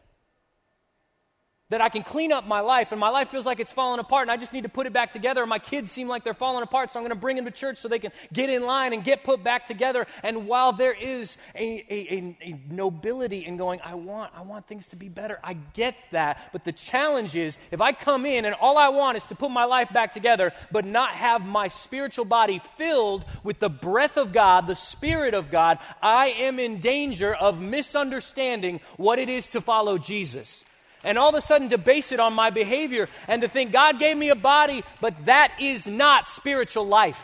that 1.71 1.83
I 1.83 1.91
can 1.91 2.03
clean 2.03 2.33
up 2.33 2.47
my 2.47 2.61
life 2.61 2.93
and 2.93 3.01
my 3.01 3.11
life 3.11 3.29
feels 3.29 3.45
like 3.45 3.61
it's 3.61 3.73
falling 3.73 4.01
apart 4.01 4.23
and 4.23 4.31
I 4.31 4.39
just 4.39 4.55
need 4.55 4.63
to 4.63 4.71
put 4.71 4.87
it 4.87 4.93
back 4.93 5.13
together. 5.13 5.43
And 5.43 5.51
my 5.51 5.59
kids 5.59 5.93
seem 5.93 6.09
like 6.09 6.25
they're 6.25 6.33
falling 6.33 6.63
apart, 6.63 6.91
so 6.91 6.99
I'm 6.99 7.03
going 7.03 7.15
to 7.15 7.21
bring 7.21 7.37
them 7.37 7.45
to 7.45 7.51
church 7.51 7.79
so 7.79 7.89
they 7.89 7.99
can 7.99 8.13
get 8.33 8.49
in 8.49 8.65
line 8.65 8.95
and 8.95 9.05
get 9.05 9.23
put 9.23 9.45
back 9.45 9.67
together. 9.67 10.07
And 10.23 10.47
while 10.47 10.73
there 10.73 10.95
is 10.95 11.37
a, 11.55 11.85
a, 11.91 12.37
a, 12.43 12.61
nobility 12.71 13.45
in 13.45 13.59
going, 13.59 13.81
I 13.85 13.95
want, 13.95 14.33
I 14.35 14.43
want 14.43 14.67
things 14.67 14.89
to 14.89 14.97
be 14.97 15.09
better, 15.09 15.39
I 15.45 15.55
get 15.75 15.95
that. 16.13 16.51
But 16.53 16.65
the 16.65 16.73
challenge 16.73 17.37
is 17.37 17.59
if 17.71 17.83
I 17.83 17.93
come 17.93 18.25
in 18.25 18.47
and 18.47 18.55
all 18.55 18.79
I 18.79 18.89
want 18.89 19.19
is 19.19 19.25
to 19.27 19.35
put 19.35 19.51
my 19.51 19.65
life 19.65 19.93
back 19.93 20.13
together, 20.13 20.53
but 20.73 20.87
not 20.87 21.11
have 21.11 21.45
my 21.45 21.69
spiritual 21.69 22.25
body 22.25 22.63
filled 22.79 23.27
with 23.43 23.59
the 23.59 23.69
breath 23.69 24.17
of 24.17 24.33
God, 24.33 24.67
the 24.67 24.75
Spirit 24.75 25.35
of 25.35 25.51
God, 25.51 25.79
I 26.01 26.29
am 26.29 26.59
in 26.59 26.81
danger 26.81 27.35
of 27.35 27.61
misunderstanding 27.61 28.81
what 28.97 29.19
it 29.19 29.29
is 29.29 29.49
to 29.49 29.61
follow 29.61 29.99
Jesus 29.99 30.65
and 31.05 31.19
all 31.19 31.29
of 31.29 31.35
a 31.35 31.41
sudden 31.41 31.69
to 31.71 31.79
base 31.79 32.13
it 32.13 32.21
on 32.21 32.33
my 32.33 32.51
behavior 32.51 33.09
and 33.27 33.43
to 33.43 33.49
think 33.49 33.73
God 33.73 33.99
gave 33.99 34.17
me 34.17 34.31
a 34.31 34.35
body, 34.35 34.83
but 35.01 35.27
that 35.27 35.53
is 35.61 35.87
not 35.87 36.29
spiritual 36.29 36.87
life. 36.87 37.21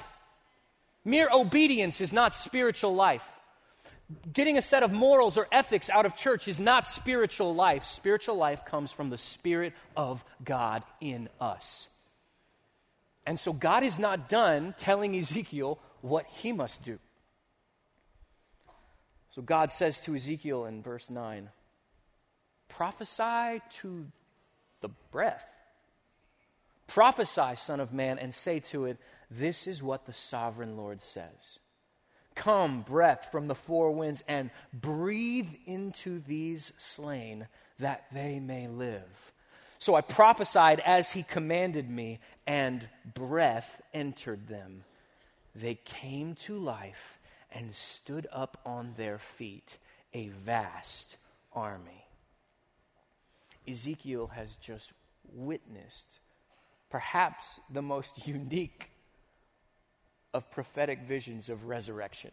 Mere 1.04 1.28
obedience 1.32 2.00
is 2.00 2.12
not 2.12 2.34
spiritual 2.34 2.94
life. 2.94 3.24
Getting 4.32 4.58
a 4.58 4.62
set 4.62 4.82
of 4.82 4.92
morals 4.92 5.36
or 5.38 5.48
ethics 5.50 5.90
out 5.90 6.06
of 6.06 6.14
church 6.16 6.46
is 6.46 6.60
not 6.60 6.86
spiritual 6.86 7.54
life. 7.54 7.84
Spiritual 7.84 8.36
life 8.36 8.64
comes 8.64 8.92
from 8.92 9.10
the 9.10 9.18
Spirit 9.18 9.72
of 9.96 10.22
God 10.44 10.82
in 11.00 11.28
us. 11.40 11.88
And 13.26 13.38
so 13.38 13.52
God 13.52 13.82
is 13.82 13.98
not 13.98 14.28
done 14.28 14.74
telling 14.78 15.16
Ezekiel 15.16 15.78
what 16.02 16.26
he 16.26 16.52
must 16.52 16.82
do. 16.82 16.98
So 19.34 19.42
God 19.42 19.72
says 19.72 19.98
to 20.02 20.14
Ezekiel 20.14 20.66
in 20.66 20.82
verse 20.82 21.10
9, 21.10 21.48
Prophesy 22.68 23.62
to 23.80 24.06
the 24.80 24.90
breath. 25.10 25.46
Prophesy, 26.86 27.56
Son 27.56 27.80
of 27.80 27.92
Man, 27.92 28.18
and 28.18 28.34
say 28.34 28.60
to 28.60 28.84
it, 28.84 28.98
This 29.30 29.66
is 29.66 29.82
what 29.82 30.06
the 30.06 30.12
sovereign 30.12 30.76
Lord 30.76 31.00
says. 31.00 31.58
Come, 32.34 32.82
breath 32.82 33.28
from 33.30 33.46
the 33.46 33.54
four 33.54 33.92
winds, 33.92 34.22
and 34.26 34.50
breathe 34.72 35.48
into 35.66 36.20
these 36.20 36.72
slain 36.78 37.46
that 37.78 38.04
they 38.12 38.40
may 38.40 38.68
live. 38.68 39.32
So 39.78 39.94
I 39.94 40.00
prophesied 40.00 40.80
as 40.80 41.10
he 41.10 41.22
commanded 41.22 41.88
me, 41.88 42.20
and 42.46 42.88
breath 43.14 43.80
entered 43.92 44.48
them. 44.48 44.84
They 45.54 45.74
came 45.74 46.34
to 46.36 46.56
life 46.56 47.18
and 47.52 47.74
stood 47.74 48.26
up 48.32 48.60
on 48.66 48.94
their 48.96 49.18
feet, 49.18 49.78
a 50.12 50.28
vast 50.28 51.16
army. 51.52 52.03
Ezekiel 53.68 54.28
has 54.34 54.56
just 54.56 54.92
witnessed 55.32 56.20
perhaps 56.90 57.60
the 57.70 57.82
most 57.82 58.26
unique 58.26 58.90
of 60.32 60.50
prophetic 60.50 61.00
visions 61.02 61.48
of 61.48 61.64
resurrection. 61.64 62.32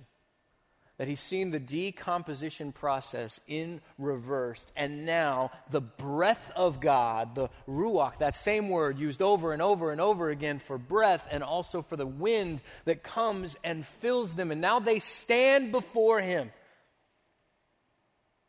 That 0.98 1.08
he's 1.08 1.20
seen 1.20 1.50
the 1.50 1.60
decomposition 1.60 2.72
process 2.72 3.39
in 3.48 3.82
reverse, 3.98 4.67
and 4.76 5.06
now 5.06 5.50
the 5.72 5.82
breath 5.82 6.52
of 6.56 6.80
God, 6.80 7.34
the 7.34 7.50
ruach, 7.67 8.20
that 8.20 8.36
same 8.36 8.70
word 8.70 9.00
used 9.00 9.22
over 9.22 9.52
and 9.52 9.63
over 9.63 9.91
and 9.91 10.00
over 10.00 10.30
again 10.30 10.60
for 10.60 10.78
breath 10.78 11.26
and 11.32 11.41
also 11.41 11.82
for 11.82 11.96
the 11.96 12.06
wind 12.06 12.60
that 12.86 13.02
comes 13.02 13.56
and 13.63 13.86
fills 13.86 14.36
them, 14.36 14.52
and 14.52 14.62
now 14.62 14.80
they 14.80 15.00
stand 15.00 15.72
before 15.72 16.22
him. 16.22 16.52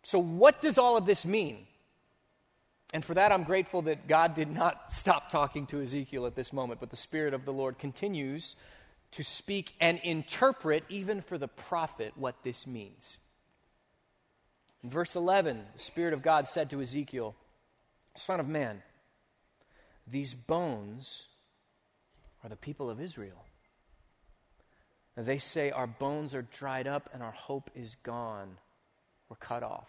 So, 0.03 0.19
what 0.19 0.61
does 0.61 0.77
all 0.77 0.99
of 0.99 1.07
this 1.07 1.25
mean? 1.25 1.67
And 2.93 3.05
for 3.05 3.15
that, 3.15 3.33
I'm 3.33 3.45
grateful 3.45 3.83
that 3.83 4.07
God 4.07 4.35
did 4.35 4.51
not 4.51 4.93
stop 4.93 5.31
talking 5.31 5.67
to 5.69 5.81
Ezekiel 5.81 6.27
at 6.27 6.35
this 6.35 6.53
moment, 6.53 6.81
but 6.81 6.91
the 6.91 6.97
Spirit 6.97 7.33
of 7.33 7.45
the 7.45 7.53
Lord 7.53 7.79
continues 7.79 8.55
to 9.13 9.23
speak 9.23 9.75
and 9.81 9.99
interpret, 10.03 10.85
even 10.89 11.23
for 11.23 11.39
the 11.39 11.49
prophet, 11.49 12.13
what 12.17 12.37
this 12.43 12.67
means. 12.67 13.17
In 14.83 14.91
verse 14.91 15.17
11, 15.17 15.63
the 15.75 15.83
Spirit 15.83 16.13
of 16.13 16.23
God 16.23 16.49
said 16.49 16.71
to 16.71 16.83
Ezekiel, 16.83 17.35
Son 18.15 18.41
of 18.41 18.49
man, 18.49 18.83
these 20.07 20.35
bones 20.35 21.27
are 22.43 22.51
the 22.51 22.57
people 22.57 22.91
of 22.91 23.01
Israel. 23.01 23.45
They 25.17 25.39
say, 25.39 25.71
Our 25.71 25.87
bones 25.87 26.35
are 26.35 26.43
dried 26.43 26.87
up 26.87 27.11
and 27.13 27.23
our 27.23 27.33
hope 27.33 27.71
is 27.75 27.97
gone. 28.03 28.57
We're 29.29 29.37
cut 29.37 29.63
off. 29.63 29.89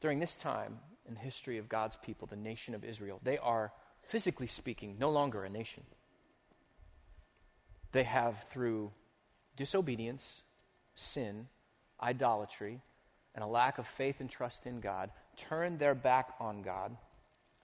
During 0.00 0.18
this 0.18 0.36
time 0.36 0.78
in 1.06 1.14
the 1.14 1.20
history 1.20 1.58
of 1.58 1.68
God's 1.68 1.96
people, 1.96 2.26
the 2.26 2.36
nation 2.36 2.74
of 2.74 2.84
Israel, 2.84 3.20
they 3.22 3.38
are, 3.38 3.72
physically 4.02 4.46
speaking, 4.46 4.96
no 4.98 5.10
longer 5.10 5.44
a 5.44 5.50
nation. 5.50 5.84
They 7.92 8.04
have, 8.04 8.44
through 8.50 8.92
disobedience, 9.56 10.42
sin, 10.94 11.48
idolatry, 12.02 12.80
and 13.34 13.44
a 13.44 13.46
lack 13.46 13.78
of 13.78 13.86
faith 13.86 14.20
and 14.20 14.30
trust 14.30 14.66
in 14.66 14.80
God, 14.80 15.10
turned 15.36 15.78
their 15.78 15.94
back 15.94 16.34
on 16.40 16.62
God 16.62 16.96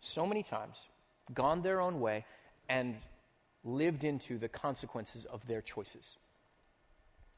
so 0.00 0.26
many 0.26 0.42
times, 0.42 0.88
gone 1.32 1.62
their 1.62 1.80
own 1.80 2.00
way, 2.00 2.24
and 2.68 2.96
lived 3.64 4.04
into 4.04 4.38
the 4.38 4.48
consequences 4.48 5.24
of 5.24 5.46
their 5.46 5.62
choices. 5.62 6.18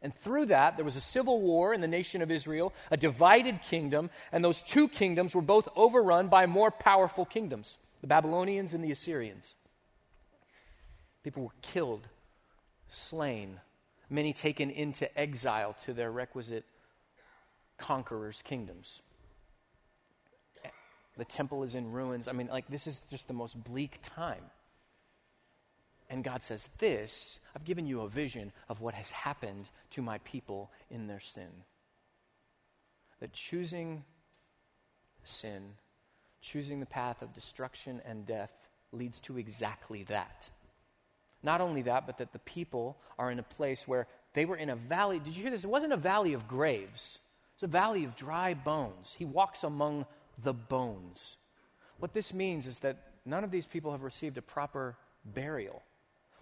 And 0.01 0.15
through 0.15 0.47
that, 0.47 0.77
there 0.77 0.85
was 0.85 0.97
a 0.97 1.01
civil 1.01 1.41
war 1.41 1.75
in 1.75 1.81
the 1.81 1.89
nation 1.89 2.23
of 2.23 2.31
Israel, 2.31 2.73
a 2.91 2.97
divided 2.97 3.63
kingdom, 3.63 4.11
and 4.31 4.45
those 4.45 4.63
two 4.63 4.89
kingdoms 4.89 5.35
were 5.35 5.43
both 5.43 5.69
overrun 5.75 6.29
by 6.29 6.47
more 6.47 6.71
powerful 6.71 7.25
kingdoms 7.25 7.77
the 8.01 8.07
Babylonians 8.07 8.75
and 8.75 8.85
the 8.85 8.93
Assyrians. 8.93 9.57
People 11.25 11.43
were 11.43 11.61
killed, 11.63 12.07
slain, 12.91 13.59
many 14.09 14.33
taken 14.33 14.71
into 14.71 15.19
exile 15.19 15.75
to 15.85 15.93
their 15.93 16.13
requisite 16.13 16.65
conquerors' 17.77 18.41
kingdoms. 18.45 19.03
The 21.17 21.25
temple 21.25 21.65
is 21.65 21.75
in 21.75 21.91
ruins. 21.91 22.29
I 22.29 22.33
mean, 22.33 22.47
like, 22.47 22.69
this 22.69 22.87
is 22.87 23.03
just 23.11 23.27
the 23.27 23.35
most 23.35 23.63
bleak 23.65 23.99
time. 24.03 24.45
And 26.11 26.25
God 26.25 26.43
says, 26.43 26.69
This, 26.79 27.41
I've 27.55 27.65
given 27.65 27.87
you 27.87 28.01
a 28.01 28.09
vision 28.09 28.53
of 28.69 28.81
what 28.81 28.95
has 28.95 29.11
happened 29.11 29.67
to 29.91 30.03
my 30.03 30.19
people 30.19 30.71
in 30.91 31.07
their 31.07 31.21
sin. 31.21 31.51
That 33.21 33.33
choosing 33.33 34.05
sin, 35.25 35.63
choosing 36.41 36.81
the 36.81 36.87
path 36.87 37.21
of 37.21 37.35
destruction 37.35 38.01
and 38.07 38.27
death, 38.27 38.53
leads 38.93 39.21
to 39.21 39.39
exactly 39.39 40.05
that. 40.05 40.49
Not 41.43 41.61
only 41.61 41.83
that, 41.83 42.07
but 42.07 42.19
that 42.19 42.33
the 42.33 42.39
people 42.41 42.97
are 43.19 43.31
in 43.31 43.39
a 43.39 43.45
place 43.45 43.87
where 43.87 44.07
they 44.35 44.45
were 44.45 44.57
in 44.57 44.71
a 44.71 44.77
valley. 44.77 45.19
Did 45.19 45.37
you 45.37 45.43
hear 45.43 45.51
this? 45.51 45.65
It 45.65 45.71
wasn't 45.71 45.93
a 45.93 45.99
valley 45.99 46.33
of 46.33 46.49
graves, 46.49 47.19
it's 47.55 47.63
a 47.63 47.67
valley 47.67 48.05
of 48.05 48.17
dry 48.17 48.55
bones. 48.55 49.15
He 49.19 49.25
walks 49.25 49.65
among 49.65 50.07
the 50.43 50.53
bones. 50.53 51.37
What 51.99 52.15
this 52.15 52.33
means 52.33 52.67
is 52.69 52.79
that 52.81 52.97
none 53.25 53.43
of 53.43 53.51
these 53.51 53.67
people 53.67 53.91
have 53.91 54.05
received 54.05 54.39
a 54.39 54.43
proper 54.43 54.97
burial 55.25 55.83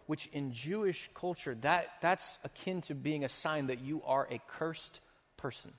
which 0.07 0.27
in 0.33 0.53
Jewish 0.53 1.11
culture, 1.15 1.57
that, 1.63 1.89
that's 2.01 2.39
akin 2.45 2.81
to 2.83 2.95
being 2.95 3.25
a 3.25 3.29
sign 3.29 3.67
that 3.67 3.81
you 3.81 4.03
are 4.07 4.27
a 4.31 4.41
cursed 4.49 5.01
person. 5.37 5.73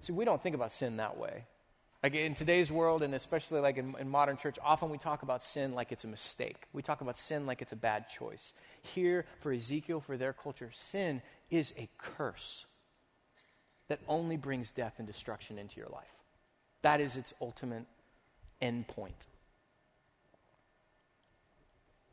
See, 0.00 0.12
we 0.12 0.24
don't 0.24 0.42
think 0.42 0.54
about 0.54 0.72
sin 0.72 0.96
that 0.98 1.16
way. 1.16 1.44
Like 2.02 2.14
in 2.14 2.34
today's 2.34 2.70
world, 2.70 3.02
and 3.02 3.14
especially 3.14 3.60
like 3.60 3.78
in, 3.78 3.96
in, 3.98 4.08
modern 4.08 4.36
church, 4.36 4.58
often 4.62 4.90
we 4.90 4.98
talk 4.98 5.22
about 5.22 5.42
sin 5.42 5.72
like 5.72 5.90
it's 5.90 6.04
a 6.04 6.08
mistake. 6.08 6.66
We 6.72 6.82
talk 6.82 7.00
about 7.00 7.18
sin 7.18 7.46
like 7.46 7.62
it's 7.62 7.72
a 7.72 7.76
bad 7.76 8.08
choice. 8.08 8.52
Here, 8.82 9.24
for 9.40 9.52
Ezekiel, 9.52 10.00
for 10.00 10.16
their 10.16 10.32
culture, 10.32 10.70
sin 10.72 11.22
is 11.50 11.72
a 11.76 11.88
curse 11.98 12.66
that 13.88 14.00
only 14.08 14.36
brings 14.36 14.70
death 14.70 14.94
and 14.98 15.06
destruction 15.06 15.58
into 15.58 15.80
your 15.80 15.88
life. 15.88 16.04
That 16.82 17.00
is 17.00 17.16
its 17.16 17.34
ultimate 17.40 17.86
end 18.60 18.86
point. 18.86 19.26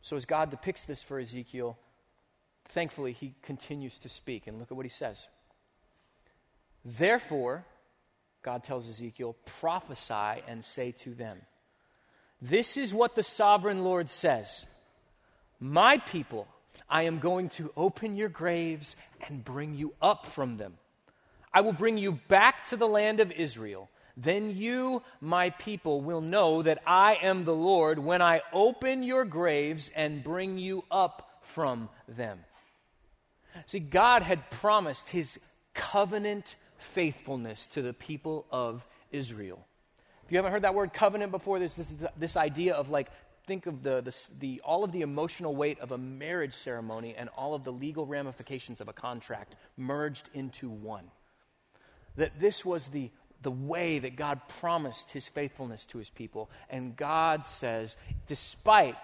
So, 0.04 0.18
as 0.18 0.26
God 0.26 0.52
depicts 0.52 0.84
this 0.84 1.02
for 1.02 1.18
Ezekiel, 1.18 1.78
thankfully, 2.74 3.14
he 3.14 3.36
continues 3.42 3.98
to 4.00 4.10
speak. 4.10 4.48
And 4.48 4.60
look 4.60 4.70
at 4.70 4.76
what 4.76 4.86
he 4.86 4.90
says. 4.90 5.28
Therefore, 6.84 7.66
God 8.44 8.66
tells 8.66 8.90
Ezekiel, 8.90 9.38
prophesy 9.46 10.44
and 10.46 10.64
say 10.64 10.92
to 11.04 11.16
them, 11.16 11.38
This 12.42 12.76
is 12.76 12.94
what 12.94 13.16
the 13.16 13.24
sovereign 13.24 13.86
Lord 13.86 14.10
says 14.10 14.66
My 15.62 15.98
people, 16.00 16.50
I 16.90 17.04
am 17.04 17.20
going 17.20 17.48
to 17.52 17.72
open 17.78 18.18
your 18.18 18.28
graves 18.28 18.98
and 19.26 19.44
bring 19.44 19.74
you 19.74 19.94
up 20.02 20.26
from 20.26 20.58
them. 20.58 20.74
I 21.54 21.62
will 21.62 21.72
bring 21.72 21.98
you 21.98 22.20
back 22.28 22.68
to 22.70 22.76
the 22.76 22.88
land 22.88 23.22
of 23.22 23.32
Israel. 23.32 23.90
Then 24.16 24.56
you, 24.56 25.02
my 25.22 25.50
people, 25.50 26.02
will 26.02 26.22
know 26.22 26.62
that 26.62 26.82
I 26.86 27.18
am 27.22 27.46
the 27.46 27.56
Lord 27.56 27.98
when 27.98 28.22
I 28.22 28.42
open 28.52 29.04
your 29.04 29.26
graves 29.26 29.90
and 29.96 30.24
bring 30.24 30.58
you 30.58 30.84
up 30.92 31.42
from 31.42 31.90
them. 32.08 32.40
See, 33.66 33.80
God 33.80 34.22
had 34.22 34.50
promised 34.50 35.10
his 35.10 35.40
covenant 35.74 36.56
faithfulness 36.78 37.68
to 37.68 37.82
the 37.82 37.94
people 37.94 38.46
of 38.52 38.86
Israel. 39.12 39.66
If 40.26 40.32
you 40.32 40.38
haven't 40.38 40.52
heard 40.52 40.62
that 40.64 40.76
word 40.76 40.94
covenant 40.94 41.32
before, 41.32 41.60
there's 41.60 41.74
this, 41.74 41.88
this 42.18 42.38
idea 42.38 42.76
of 42.76 42.90
like, 42.90 43.10
think 43.46 43.66
of 43.66 43.84
the, 43.84 44.02
the, 44.02 44.16
the, 44.40 44.62
all 44.64 44.84
of 44.84 44.92
the 44.92 45.02
emotional 45.02 45.56
weight 45.56 45.80
of 45.80 45.92
a 45.92 45.98
marriage 45.98 46.54
ceremony 46.56 47.16
and 47.18 47.30
all 47.38 47.54
of 47.54 47.64
the 47.64 47.72
legal 47.72 48.06
ramifications 48.06 48.80
of 48.80 48.88
a 48.88 48.94
contract 48.94 49.56
merged 49.76 50.30
into 50.34 50.70
one. 50.70 51.06
That 52.16 52.40
this 52.40 52.64
was 52.64 52.88
the, 52.88 53.12
the 53.44 53.52
way 53.52 54.00
that 54.00 54.16
God 54.16 54.42
promised 54.60 55.12
his 55.12 55.28
faithfulness 55.28 55.86
to 55.86 55.98
his 55.98 56.10
people. 56.10 56.50
And 56.70 56.96
God 56.96 57.46
says, 57.46 57.96
despite 58.28 58.96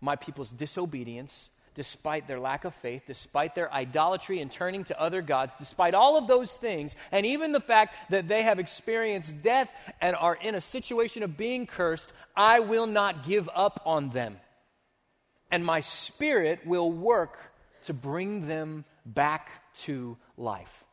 my 0.00 0.16
people's 0.16 0.50
disobedience, 0.50 1.50
despite 1.74 2.26
their 2.26 2.40
lack 2.40 2.64
of 2.64 2.74
faith, 2.74 3.02
despite 3.06 3.54
their 3.54 3.72
idolatry 3.72 4.40
and 4.40 4.50
turning 4.50 4.84
to 4.84 5.00
other 5.00 5.22
gods, 5.22 5.54
despite 5.58 5.94
all 5.94 6.18
of 6.18 6.26
those 6.26 6.52
things, 6.52 6.96
and 7.12 7.24
even 7.24 7.52
the 7.52 7.60
fact 7.60 7.94
that 8.10 8.28
they 8.28 8.42
have 8.42 8.58
experienced 8.58 9.42
death 9.42 9.72
and 10.00 10.16
are 10.16 10.34
in 10.34 10.54
a 10.54 10.60
situation 10.60 11.22
of 11.22 11.36
being 11.36 11.66
cursed, 11.66 12.12
I 12.36 12.60
will 12.60 12.86
not 12.86 13.24
give 13.24 13.48
up 13.54 13.80
on 13.86 14.10
them. 14.10 14.38
And 15.50 15.64
my 15.64 15.80
spirit 15.80 16.66
will 16.66 16.90
work 16.90 17.38
to 17.84 17.94
bring 17.94 18.46
them 18.46 18.84
back 19.06 19.48
to 19.82 20.16
life. 20.36 20.84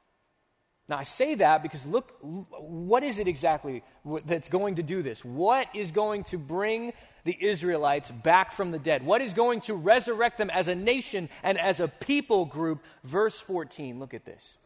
Now, 0.87 0.97
I 0.97 1.03
say 1.03 1.35
that 1.35 1.63
because 1.63 1.85
look, 1.85 2.13
what 2.21 3.03
is 3.03 3.17
it 3.17 3.27
exactly 3.27 3.83
that's 4.25 4.49
going 4.49 4.75
to 4.75 4.83
do 4.83 5.01
this? 5.01 5.25
What 5.25 5.67
is 5.73 5.89
going 5.89 6.25
to 6.25 6.37
bring 6.37 6.93
the 7.23 7.35
Israelites 7.39 8.11
back 8.11 8.53
from 8.53 8.69
the 8.69 8.77
dead? 8.77 9.03
What 9.03 9.21
is 9.21 9.33
going 9.33 9.61
to 9.61 9.73
resurrect 9.73 10.37
them 10.37 10.51
as 10.51 10.67
a 10.67 10.75
nation 10.75 11.29
and 11.41 11.59
as 11.59 11.79
a 11.79 11.87
people 11.87 12.45
group? 12.45 12.83
Verse 13.03 13.39
14, 13.39 13.99
look 13.99 14.13
at 14.13 14.25
this. 14.25 14.57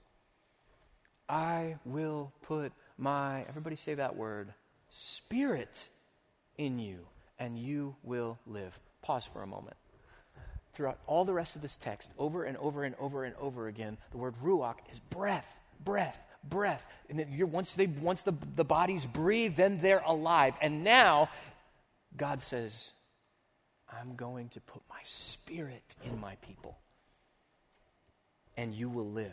I 1.29 1.77
will 1.85 2.33
put 2.41 2.73
my, 2.97 3.43
everybody 3.47 3.77
say 3.77 3.93
that 3.93 4.17
word, 4.17 4.53
spirit 4.89 5.87
in 6.57 6.79
you, 6.79 7.07
and 7.37 7.57
you 7.57 7.95
will 8.03 8.37
live. 8.45 8.77
Pause 9.01 9.29
for 9.31 9.41
a 9.41 9.47
moment. 9.47 9.77
Throughout 10.73 10.99
all 11.07 11.23
the 11.23 11.33
rest 11.33 11.55
of 11.55 11.61
this 11.61 11.77
text, 11.77 12.11
over 12.17 12.43
and 12.43 12.57
over 12.57 12.83
and 12.83 12.95
over 12.99 13.23
and 13.23 13.35
over 13.39 13.67
again, 13.67 13.97
the 14.11 14.17
word 14.17 14.35
ruach 14.43 14.75
is 14.91 14.99
breath 14.99 15.59
breath, 15.79 16.17
breath. 16.43 16.85
And 17.09 17.19
then 17.19 17.51
once, 17.51 17.73
they, 17.73 17.87
once 17.87 18.21
the, 18.21 18.33
the 18.55 18.63
bodies 18.63 19.05
breathe, 19.05 19.55
then 19.55 19.79
they're 19.81 20.03
alive. 20.05 20.53
And 20.61 20.83
now, 20.83 21.29
God 22.15 22.41
says, 22.41 22.91
I'm 23.91 24.15
going 24.15 24.49
to 24.49 24.61
put 24.61 24.81
my 24.89 25.01
spirit 25.03 25.95
in 26.03 26.19
my 26.19 26.35
people, 26.47 26.77
and 28.55 28.73
you 28.73 28.89
will 28.89 29.09
live. 29.09 29.31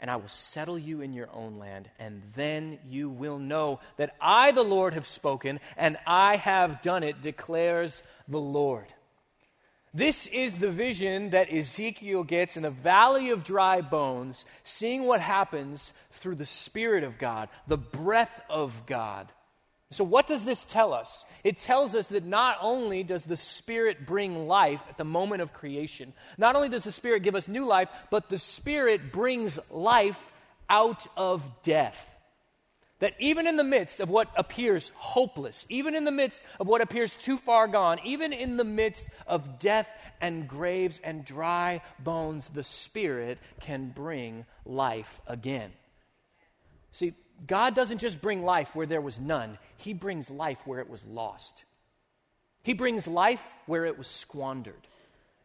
And 0.00 0.10
I 0.10 0.16
will 0.16 0.28
settle 0.28 0.78
you 0.78 1.00
in 1.00 1.12
your 1.12 1.28
own 1.32 1.58
land, 1.58 1.88
and 1.98 2.22
then 2.34 2.78
you 2.88 3.08
will 3.08 3.38
know 3.38 3.78
that 3.98 4.16
I, 4.20 4.50
the 4.50 4.62
Lord, 4.62 4.94
have 4.94 5.06
spoken, 5.06 5.60
and 5.76 5.96
I 6.06 6.36
have 6.36 6.82
done 6.82 7.04
it, 7.04 7.22
declares 7.22 8.02
the 8.26 8.40
Lord. 8.40 8.86
This 9.94 10.26
is 10.28 10.58
the 10.58 10.70
vision 10.70 11.30
that 11.30 11.52
Ezekiel 11.52 12.24
gets 12.24 12.56
in 12.56 12.62
the 12.62 12.70
valley 12.70 13.28
of 13.30 13.44
dry 13.44 13.82
bones, 13.82 14.46
seeing 14.64 15.04
what 15.04 15.20
happens 15.20 15.92
through 16.12 16.36
the 16.36 16.46
Spirit 16.46 17.04
of 17.04 17.18
God, 17.18 17.50
the 17.66 17.76
breath 17.76 18.40
of 18.48 18.86
God. 18.86 19.30
So, 19.90 20.04
what 20.04 20.26
does 20.26 20.46
this 20.46 20.64
tell 20.64 20.94
us? 20.94 21.26
It 21.44 21.58
tells 21.58 21.94
us 21.94 22.08
that 22.08 22.24
not 22.24 22.56
only 22.62 23.02
does 23.02 23.26
the 23.26 23.36
Spirit 23.36 24.06
bring 24.06 24.48
life 24.48 24.80
at 24.88 24.96
the 24.96 25.04
moment 25.04 25.42
of 25.42 25.52
creation, 25.52 26.14
not 26.38 26.56
only 26.56 26.70
does 26.70 26.84
the 26.84 26.92
Spirit 26.92 27.22
give 27.22 27.34
us 27.34 27.46
new 27.46 27.66
life, 27.66 27.90
but 28.10 28.30
the 28.30 28.38
Spirit 28.38 29.12
brings 29.12 29.58
life 29.70 30.32
out 30.70 31.06
of 31.18 31.46
death. 31.62 32.08
That 33.02 33.14
even 33.18 33.48
in 33.48 33.56
the 33.56 33.64
midst 33.64 33.98
of 33.98 34.10
what 34.10 34.28
appears 34.36 34.92
hopeless, 34.94 35.66
even 35.68 35.96
in 35.96 36.04
the 36.04 36.12
midst 36.12 36.40
of 36.60 36.68
what 36.68 36.82
appears 36.82 37.12
too 37.16 37.36
far 37.36 37.66
gone, 37.66 37.98
even 38.04 38.32
in 38.32 38.56
the 38.56 38.62
midst 38.62 39.08
of 39.26 39.58
death 39.58 39.88
and 40.20 40.46
graves 40.46 41.00
and 41.02 41.24
dry 41.24 41.82
bones, 41.98 42.46
the 42.46 42.62
Spirit 42.62 43.40
can 43.58 43.88
bring 43.88 44.46
life 44.64 45.20
again. 45.26 45.72
See, 46.92 47.14
God 47.44 47.74
doesn't 47.74 47.98
just 47.98 48.20
bring 48.20 48.44
life 48.44 48.72
where 48.72 48.86
there 48.86 49.00
was 49.00 49.18
none, 49.18 49.58
He 49.78 49.94
brings 49.94 50.30
life 50.30 50.58
where 50.64 50.78
it 50.78 50.88
was 50.88 51.04
lost. 51.04 51.64
He 52.62 52.72
brings 52.72 53.08
life 53.08 53.42
where 53.66 53.84
it 53.84 53.98
was 53.98 54.06
squandered. 54.06 54.86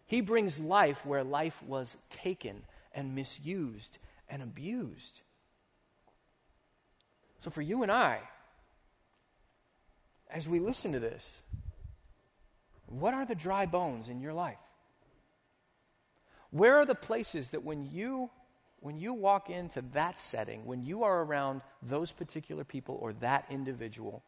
He 0.06 0.22
brings 0.22 0.60
life 0.60 1.04
where 1.08 1.24
life 1.24 1.64
was 1.64 1.98
taken 2.12 2.62
and 2.94 3.16
misused 3.16 3.98
and 4.30 4.44
abused. 4.44 5.22
So, 7.40 7.50
for 7.50 7.62
you 7.62 7.84
and 7.84 7.92
I, 7.92 8.20
as 10.30 10.48
we 10.48 10.60
listen 10.60 10.94
to 10.94 11.00
this, 11.00 11.28
what 12.88 13.14
are 13.14 13.26
the 13.26 13.36
dry 13.36 13.66
bones 13.66 14.08
in 14.08 14.22
your 14.22 14.34
life? 14.34 14.58
Where 16.52 16.78
are 16.78 16.86
the 16.86 16.96
places 16.96 17.50
that 17.50 17.64
when 17.64 17.86
you 17.86 18.30
when 18.80 18.98
you 19.00 19.14
walk 19.14 19.50
into 19.50 19.84
that 19.94 20.20
setting, 20.20 20.66
when 20.66 20.84
you 20.84 21.04
are 21.04 21.24
around 21.24 21.62
those 21.82 22.12
particular 22.12 22.64
people 22.64 22.98
or 23.02 23.12
that 23.14 23.46
individual, 23.50 24.24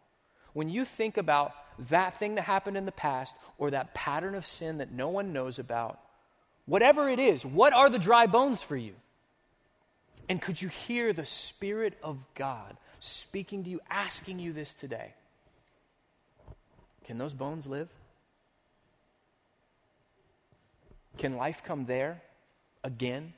when 0.54 0.70
you 0.70 0.86
think 0.86 1.18
about 1.18 1.54
that 1.90 2.18
thing 2.18 2.36
that 2.36 2.42
happened 2.42 2.76
in 2.76 2.86
the 2.86 2.92
past 2.92 3.36
or 3.60 3.72
that 3.72 3.94
pattern 3.94 4.34
of 4.34 4.48
sin 4.48 4.80
that 4.80 4.92
no 4.92 5.10
one 5.10 5.34
knows 5.34 5.60
about, 5.60 6.00
whatever 6.66 7.08
it 7.08 7.20
is, 7.20 7.46
what 7.46 7.74
are 7.74 7.90
the 7.90 8.00
dry 8.00 8.26
bones 8.26 8.62
for 8.62 8.76
you? 8.76 8.96
And 10.28 10.42
could 10.42 10.62
you 10.62 10.70
hear 10.70 11.14
the 11.14 11.26
Spirit 11.26 11.98
of 12.04 12.18
God 12.34 12.76
speaking 13.00 13.64
to 13.64 13.70
you, 13.70 13.80
asking 13.90 14.40
you 14.40 14.54
this 14.54 14.74
today. 14.74 15.14
Can 17.06 17.18
those 17.18 17.34
bones 17.34 17.66
live? 17.68 17.90
Can 21.18 21.36
life 21.36 21.62
come 21.64 21.86
there 21.86 22.22
again? 22.84 23.34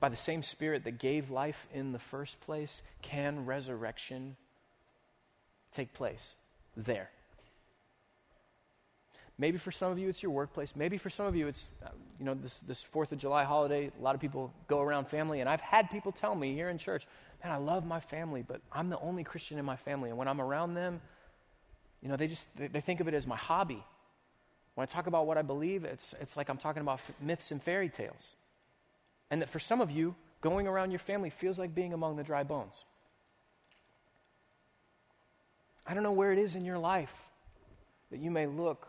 By 0.00 0.08
the 0.08 0.16
same 0.16 0.42
Spirit 0.42 0.84
that 0.84 0.98
gave 0.98 1.30
life 1.30 1.66
in 1.72 1.92
the 1.92 1.98
first 1.98 2.40
place, 2.40 2.82
can 3.02 3.46
resurrection 3.46 4.36
take 5.72 5.92
place 5.92 6.34
there? 6.76 7.10
Maybe 9.38 9.56
for 9.56 9.70
some 9.70 9.92
of 9.92 9.98
you 9.98 10.08
it's 10.08 10.22
your 10.22 10.32
workplace. 10.32 10.74
Maybe 10.74 10.98
for 10.98 11.10
some 11.10 11.26
of 11.26 11.36
you 11.36 11.46
it's, 11.46 11.64
uh, 11.84 11.90
you 12.18 12.24
know, 12.24 12.34
this, 12.34 12.60
this 12.66 12.84
4th 12.92 13.12
of 13.12 13.18
July 13.18 13.44
holiday. 13.44 13.90
A 13.98 14.02
lot 14.02 14.14
of 14.14 14.20
people 14.20 14.52
go 14.66 14.80
around 14.80 15.06
family, 15.08 15.40
and 15.40 15.48
I've 15.48 15.60
had 15.60 15.90
people 15.90 16.10
tell 16.10 16.34
me 16.34 16.54
here 16.54 16.68
in 16.68 16.78
church, 16.78 17.06
man, 17.42 17.52
I 17.52 17.56
love 17.56 17.86
my 17.86 18.00
family, 18.00 18.42
but 18.46 18.60
I'm 18.72 18.90
the 18.90 18.98
only 18.98 19.22
Christian 19.22 19.58
in 19.58 19.64
my 19.64 19.76
family. 19.76 20.10
And 20.10 20.18
when 20.18 20.26
I'm 20.26 20.40
around 20.40 20.74
them, 20.74 21.00
you 22.02 22.08
know, 22.08 22.16
they 22.16 22.26
just, 22.26 22.48
they, 22.56 22.66
they 22.66 22.80
think 22.80 23.00
of 23.00 23.06
it 23.06 23.14
as 23.14 23.26
my 23.26 23.36
hobby. 23.36 23.84
When 24.74 24.82
I 24.82 24.86
talk 24.86 25.06
about 25.06 25.26
what 25.26 25.38
I 25.38 25.42
believe, 25.42 25.84
it's, 25.84 26.14
it's 26.20 26.36
like 26.36 26.48
I'm 26.48 26.58
talking 26.58 26.82
about 26.82 27.00
myths 27.20 27.50
and 27.50 27.62
fairy 27.62 27.88
tales. 27.88 28.32
And 29.30 29.42
that 29.42 29.50
for 29.50 29.60
some 29.60 29.80
of 29.80 29.90
you, 29.90 30.16
going 30.40 30.66
around 30.66 30.90
your 30.90 31.00
family 31.00 31.30
feels 31.30 31.58
like 31.58 31.74
being 31.74 31.92
among 31.92 32.16
the 32.16 32.24
dry 32.24 32.42
bones. 32.42 32.84
I 35.86 35.94
don't 35.94 36.02
know 36.02 36.12
where 36.12 36.32
it 36.32 36.38
is 36.38 36.54
in 36.54 36.64
your 36.64 36.78
life 36.78 37.14
that 38.10 38.18
you 38.20 38.30
may 38.30 38.46
look 38.46 38.88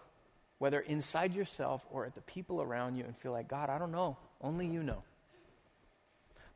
whether 0.59 0.81
inside 0.81 1.33
yourself 1.33 1.81
or 1.89 2.05
at 2.05 2.15
the 2.15 2.21
people 2.21 2.61
around 2.61 2.95
you, 2.95 3.03
and 3.03 3.17
feel 3.17 3.31
like, 3.31 3.47
God, 3.47 3.69
I 3.69 3.77
don't 3.79 3.91
know. 3.91 4.17
Only 4.41 4.67
you 4.67 4.83
know. 4.83 5.03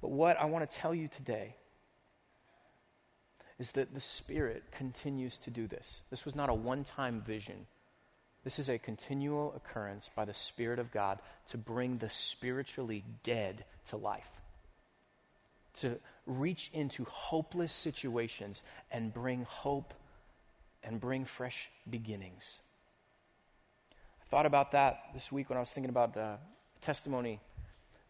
But 0.01 0.11
what 0.11 0.37
I 0.39 0.45
want 0.45 0.69
to 0.69 0.77
tell 0.77 0.93
you 0.93 1.07
today 1.07 1.55
is 3.57 3.71
that 3.71 3.93
the 3.93 4.01
Spirit 4.01 4.63
continues 4.71 5.37
to 5.39 5.49
do 5.49 5.67
this. 5.67 6.01
This 6.09 6.25
was 6.25 6.35
not 6.35 6.49
a 6.49 6.53
one 6.53 6.83
time 6.83 7.21
vision. 7.25 7.65
This 8.43 8.59
is 8.59 8.67
a 8.67 8.77
continual 8.77 9.53
occurrence 9.55 10.09
by 10.13 10.25
the 10.25 10.33
Spirit 10.33 10.79
of 10.79 10.91
God 10.91 11.19
to 11.49 11.57
bring 11.57 11.97
the 11.97 12.09
spiritually 12.09 13.05
dead 13.23 13.63
to 13.85 13.95
life, 13.95 14.29
to 15.79 15.97
reach 16.25 16.69
into 16.73 17.05
hopeless 17.05 17.71
situations 17.71 18.61
and 18.91 19.13
bring 19.13 19.43
hope 19.43 19.93
and 20.83 20.99
bring 20.99 21.23
fresh 21.23 21.69
beginnings. 21.89 22.57
Thought 24.33 24.47
about 24.47 24.71
that 24.71 25.09
this 25.13 25.31
week 25.31 25.51
when 25.51 25.57
I 25.57 25.59
was 25.59 25.69
thinking 25.69 25.91
about 25.91 26.15
the 26.15 26.37
testimony 26.81 27.39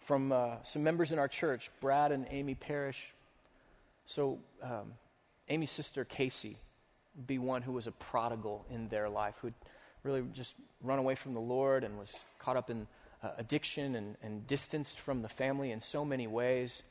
from 0.05 0.31
uh, 0.31 0.51
some 0.63 0.81
members 0.81 1.11
in 1.11 1.19
our 1.19 1.27
church, 1.27 1.69
Brad 1.81 2.13
and 2.13 2.25
Amy 2.29 2.55
Parrish. 2.55 3.13
So, 4.05 4.39
um, 4.61 4.93
Amy's 5.49 5.71
sister, 5.71 6.05
Casey, 6.05 6.55
be 7.27 7.39
one 7.39 7.61
who 7.61 7.73
was 7.73 7.87
a 7.87 7.91
prodigal 7.91 8.65
in 8.69 8.87
their 8.87 9.09
life, 9.09 9.35
who'd 9.41 9.53
really 10.03 10.23
just 10.31 10.55
run 10.81 10.97
away 10.97 11.15
from 11.15 11.33
the 11.33 11.41
Lord 11.41 11.83
and 11.83 11.99
was 11.99 12.13
caught 12.39 12.55
up 12.55 12.69
in 12.69 12.87
uh, 13.21 13.31
addiction 13.37 13.95
and, 13.95 14.15
and 14.23 14.47
distanced 14.47 14.99
from 14.99 15.23
the 15.23 15.29
family 15.29 15.71
in 15.71 15.81
so 15.81 16.05
many 16.05 16.27
ways. 16.27 16.83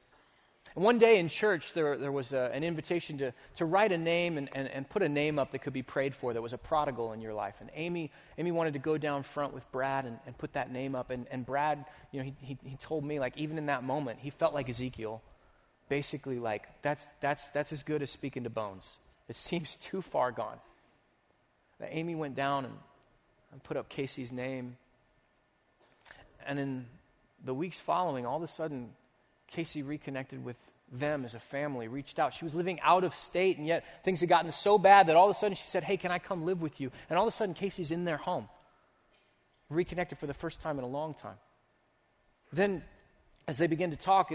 And 0.74 0.84
one 0.84 0.98
day 0.98 1.18
in 1.18 1.28
church, 1.28 1.74
there, 1.74 1.98
there 1.98 2.12
was 2.12 2.32
a, 2.32 2.50
an 2.52 2.64
invitation 2.64 3.18
to, 3.18 3.32
to 3.56 3.64
write 3.66 3.92
a 3.92 3.98
name 3.98 4.38
and, 4.38 4.48
and, 4.54 4.68
and 4.68 4.88
put 4.88 5.02
a 5.02 5.08
name 5.08 5.38
up 5.38 5.50
that 5.52 5.58
could 5.58 5.74
be 5.74 5.82
prayed 5.82 6.14
for 6.14 6.32
that 6.32 6.40
was 6.40 6.54
a 6.54 6.58
prodigal 6.58 7.12
in 7.12 7.20
your 7.20 7.34
life. 7.34 7.56
And 7.60 7.70
Amy, 7.74 8.10
Amy 8.38 8.52
wanted 8.52 8.72
to 8.72 8.78
go 8.78 8.96
down 8.96 9.22
front 9.22 9.52
with 9.52 9.70
Brad 9.70 10.06
and, 10.06 10.18
and 10.26 10.36
put 10.36 10.54
that 10.54 10.72
name 10.72 10.94
up. 10.94 11.10
And, 11.10 11.26
and 11.30 11.44
Brad, 11.44 11.84
you 12.10 12.20
know, 12.20 12.24
he, 12.24 12.34
he, 12.40 12.58
he 12.64 12.76
told 12.76 13.04
me, 13.04 13.20
like, 13.20 13.36
even 13.36 13.58
in 13.58 13.66
that 13.66 13.84
moment, 13.84 14.20
he 14.22 14.30
felt 14.30 14.54
like 14.54 14.70
Ezekiel. 14.70 15.20
Basically, 15.90 16.38
like, 16.38 16.68
that's, 16.80 17.06
that's, 17.20 17.46
that's 17.48 17.72
as 17.72 17.82
good 17.82 18.02
as 18.02 18.10
speaking 18.10 18.44
to 18.44 18.50
bones. 18.50 18.88
It 19.28 19.36
seems 19.48 19.74
too 19.74 20.00
far 20.00 20.32
gone. 20.32 20.58
Amy 21.90 22.14
went 22.14 22.34
down 22.36 22.64
and, 22.64 22.74
and 23.50 23.62
put 23.62 23.76
up 23.76 23.88
Casey's 23.88 24.32
name. 24.32 24.76
And 26.46 26.58
in 26.58 26.86
the 27.44 27.52
weeks 27.52 27.78
following, 27.78 28.24
all 28.24 28.36
of 28.36 28.42
a 28.42 28.48
sudden, 28.48 28.90
Casey 29.52 29.82
reconnected 29.82 30.44
with 30.44 30.56
them 30.90 31.24
as 31.24 31.34
a 31.34 31.40
family, 31.40 31.88
reached 31.88 32.18
out. 32.18 32.34
She 32.34 32.44
was 32.44 32.54
living 32.54 32.78
out 32.80 33.04
of 33.04 33.14
state, 33.14 33.58
and 33.58 33.66
yet 33.66 33.84
things 34.04 34.20
had 34.20 34.28
gotten 34.28 34.52
so 34.52 34.78
bad 34.78 35.06
that 35.06 35.16
all 35.16 35.30
of 35.30 35.36
a 35.36 35.38
sudden 35.38 35.54
she 35.56 35.66
said, 35.66 35.84
Hey, 35.84 35.96
can 35.96 36.10
I 36.10 36.18
come 36.18 36.44
live 36.44 36.60
with 36.60 36.80
you? 36.80 36.90
And 37.08 37.18
all 37.18 37.26
of 37.26 37.32
a 37.32 37.36
sudden, 37.36 37.54
Casey's 37.54 37.90
in 37.90 38.04
their 38.04 38.18
home, 38.18 38.48
reconnected 39.70 40.18
for 40.18 40.26
the 40.26 40.34
first 40.34 40.60
time 40.60 40.78
in 40.78 40.84
a 40.84 40.88
long 40.88 41.14
time. 41.14 41.36
Then, 42.52 42.82
as 43.48 43.56
they 43.56 43.66
began 43.66 43.90
to 43.90 43.96
talk, 43.96 44.32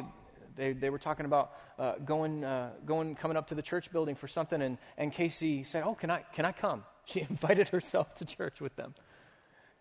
they, 0.56 0.74
they 0.74 0.90
were 0.90 0.98
talking 0.98 1.26
about 1.28 1.52
uh, 1.78 1.94
going, 2.04 2.44
uh, 2.44 2.72
going, 2.86 3.16
coming 3.16 3.38
up 3.38 3.48
to 3.50 3.56
the 3.56 3.62
church 3.62 3.92
building 3.92 4.16
for 4.16 4.28
something, 4.28 4.62
and, 4.62 4.80
and 4.98 5.12
Casey 5.12 5.64
said, 5.64 5.84
Oh, 5.86 5.94
can 5.94 6.10
I, 6.10 6.24
can 6.34 6.46
I 6.46 6.52
come? 6.52 6.84
She 7.06 7.22
invited 7.30 7.70
herself 7.70 8.16
to 8.16 8.26
church 8.26 8.62
with 8.62 8.76
them 8.76 8.96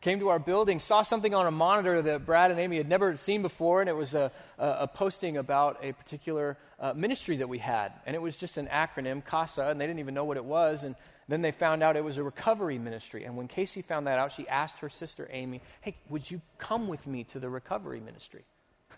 came 0.01 0.21
to 0.21 0.29
our 0.29 0.39
building, 0.39 0.79
saw 0.79 1.03
something 1.03 1.35
on 1.35 1.47
a 1.47 1.51
monitor 1.51 2.03
that 2.03 2.27
Brad 2.27 2.51
and 2.51 2.61
Amy 2.61 2.77
had 2.77 2.89
never 2.89 3.17
seen 3.17 3.43
before, 3.43 3.81
and 3.81 3.89
it 3.89 3.97
was 3.97 4.15
a, 4.15 4.31
a, 4.59 4.69
a 4.81 4.89
posting 4.89 5.37
about 5.37 5.79
a 5.83 5.93
particular 5.93 6.59
uh, 6.79 6.93
ministry 6.93 7.39
that 7.39 7.49
we 7.49 7.59
had. 7.59 7.93
And 8.05 8.15
it 8.15 8.21
was 8.21 8.37
just 8.37 8.57
an 8.57 8.67
acronym, 8.67 9.25
CASA, 9.25 9.69
and 9.69 9.81
they 9.81 9.87
didn't 9.87 10.01
even 10.01 10.15
know 10.15 10.25
what 10.25 10.37
it 10.37 10.45
was. 10.45 10.85
And 10.85 10.95
then 11.29 11.43
they 11.43 11.51
found 11.51 11.83
out 11.83 11.97
it 11.97 12.05
was 12.05 12.19
a 12.19 12.23
recovery 12.23 12.79
ministry. 12.79 13.25
And 13.25 13.37
when 13.37 13.49
Casey 13.49 13.83
found 13.83 14.07
that 14.07 14.19
out, 14.19 14.33
she 14.33 14.47
asked 14.49 14.79
her 14.81 14.89
sister 14.89 15.29
Amy, 15.33 15.61
Hey, 15.81 15.97
would 16.09 16.31
you 16.31 16.41
come 16.59 16.89
with 16.89 17.07
me 17.07 17.25
to 17.25 17.41
the 17.41 17.49
recovery 17.49 18.01
ministry? 18.01 18.45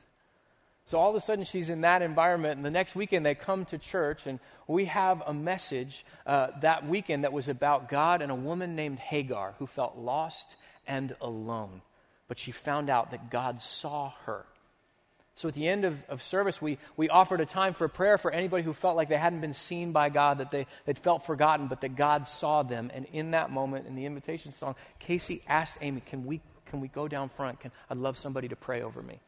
So 0.87 0.97
all 0.97 1.11
of 1.11 1.17
a 1.17 1.21
sudden, 1.21 1.45
she's 1.45 1.69
in 1.69 1.83
that 1.83 2.01
environment. 2.01 2.57
And 2.57 2.65
the 2.65 2.71
next 2.71 2.95
weekend, 2.95 3.27
they 3.27 3.35
come 3.35 3.67
to 3.67 3.77
church, 3.77 4.27
and 4.27 4.41
we 4.67 4.87
have 4.87 5.23
a 5.27 5.35
message 5.35 6.07
uh, 6.25 6.47
that 6.63 6.89
weekend 6.89 7.25
that 7.25 7.33
was 7.35 7.47
about 7.47 7.91
God 7.91 8.23
and 8.23 8.33
a 8.33 8.35
woman 8.35 8.75
named 8.75 8.99
Hagar 8.99 9.55
who 9.59 9.67
felt 9.67 9.99
lost 9.99 10.57
and 10.89 11.15
alone. 11.21 11.83
But 12.27 12.39
she 12.39 12.51
found 12.51 12.91
out 12.91 13.13
that 13.13 13.31
God 13.31 13.63
saw 13.63 14.13
her. 14.25 14.45
So 15.39 15.47
at 15.47 15.55
the 15.55 15.69
end 15.69 15.85
of, 15.85 15.97
of 16.09 16.21
service, 16.21 16.61
we, 16.61 16.79
we 16.97 17.09
offered 17.09 17.41
a 17.41 17.47
time 17.47 17.73
for 17.73 17.87
prayer 17.87 18.19
for 18.19 18.33
anybody 18.33 18.65
who 18.65 18.73
felt 18.73 18.97
like 18.97 19.09
they 19.09 19.17
hadn't 19.17 19.41
been 19.41 19.55
seen 19.55 19.93
by 19.93 20.09
God, 20.09 20.39
that 20.39 20.51
they, 20.51 20.67
they'd 20.85 20.99
felt 20.99 21.25
forgotten, 21.25 21.69
but 21.69 21.83
that 21.83 21.95
God 21.95 22.27
saw 22.27 22.65
them. 22.65 22.91
And 22.93 23.07
in 23.13 23.31
that 23.31 23.53
moment, 23.53 23.87
in 23.87 23.95
the 23.95 24.05
invitation 24.05 24.51
song, 24.51 24.75
Casey 24.99 25.43
asked 25.47 25.79
Amy, 25.81 26.01
Can 26.01 26.27
we, 26.27 26.41
can 26.67 26.81
we 26.81 26.89
go 26.89 27.07
down 27.07 27.29
front? 27.29 27.61
Can, 27.61 27.71
I'd 27.89 27.99
love 27.99 28.19
somebody 28.19 28.49
to 28.49 28.57
pray 28.57 28.83
over 28.83 29.01
me. 29.01 29.21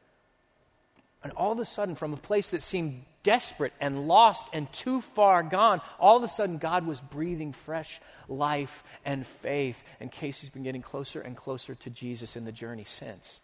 And 1.22 1.33
all 1.33 1.52
of 1.52 1.59
a 1.59 1.64
sudden, 1.64 1.94
from 1.94 2.12
a 2.14 2.16
place 2.16 2.48
that 2.48 2.62
seemed 2.62 3.04
desperate 3.22 3.74
and 3.80 4.09
lost 4.09 4.48
and 4.52 4.72
too 4.72 5.02
far 5.02 5.42
gone, 5.42 5.83
all 5.98 6.16
of 6.16 6.22
a 6.22 6.28
sudden 6.28 6.56
God 6.59 6.87
was 6.87 7.00
breathing 7.00 7.52
fresh 7.52 8.00
life 8.28 8.83
and 9.04 9.26
faith. 9.26 9.85
And 10.00 10.11
Casey's 10.11 10.50
been 10.50 10.62
getting 10.62 10.83
closer 10.83 11.20
and 11.20 11.37
closer 11.37 11.74
to 11.74 11.90
Jesus 11.90 12.37
in 12.37 12.44
the 12.44 12.52
journey 12.52 12.85
since. 12.85 13.40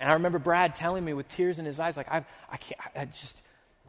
And 0.00 0.10
I 0.10 0.14
remember 0.14 0.38
Brad 0.38 0.74
telling 0.74 1.04
me 1.04 1.14
with 1.14 1.28
tears 1.28 1.58
in 1.58 1.64
his 1.64 1.80
eyes, 1.80 1.96
like, 1.96 2.10
I, 2.10 2.24
I 2.50 2.56
can't, 2.56 2.80
I 2.94 3.04
just, 3.06 3.40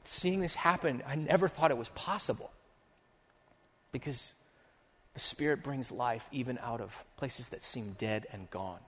seeing 0.05 0.39
this 0.39 0.53
happen, 0.53 1.03
I 1.07 1.15
never 1.15 1.47
thought 1.47 1.71
it 1.71 1.77
was 1.77 1.89
possible. 1.89 2.51
Because 3.91 4.31
the 5.13 5.19
Spirit 5.19 5.63
brings 5.63 5.91
life 5.91 6.25
even 6.31 6.57
out 6.59 6.81
of 6.81 6.95
places 7.17 7.49
that 7.49 7.63
seem 7.63 7.95
dead 7.97 8.27
and 8.31 8.49
gone. 8.49 8.79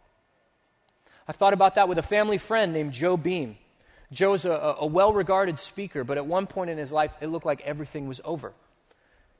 I 1.28 1.32
thought 1.32 1.54
about 1.54 1.76
that 1.76 1.90
with 1.90 1.98
a 1.98 2.04
family 2.04 2.38
friend 2.38 2.74
named 2.74 2.94
Joe 2.94 3.18
Beam. 3.18 3.58
Joe's 4.12 4.46
a, 4.46 4.76
a 4.80 4.86
well 4.86 5.14
regarded 5.14 5.60
speaker, 5.60 6.04
but 6.04 6.18
at 6.18 6.26
one 6.26 6.48
point 6.48 6.70
in 6.70 6.78
his 6.78 6.92
life, 6.92 7.12
it 7.22 7.28
looked 7.28 7.46
like 7.46 7.62
everything 7.62 8.08
was 8.08 8.22
over. 8.24 8.54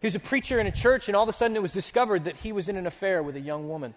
He 0.02 0.08
was 0.08 0.16
a 0.16 0.20
preacher 0.20 0.60
in 0.60 0.68
a 0.68 0.72
church, 0.72 1.08
and 1.08 1.16
all 1.16 1.24
of 1.24 1.30
a 1.30 1.34
sudden 1.34 1.56
it 1.56 1.62
was 1.62 1.72
discovered 1.72 2.26
that 2.26 2.36
he 2.38 2.52
was 2.52 2.70
in 2.70 2.78
an 2.78 2.88
affair 2.88 3.24
with 3.24 3.36
a 3.36 3.40
young 3.40 3.70
woman. 3.70 3.94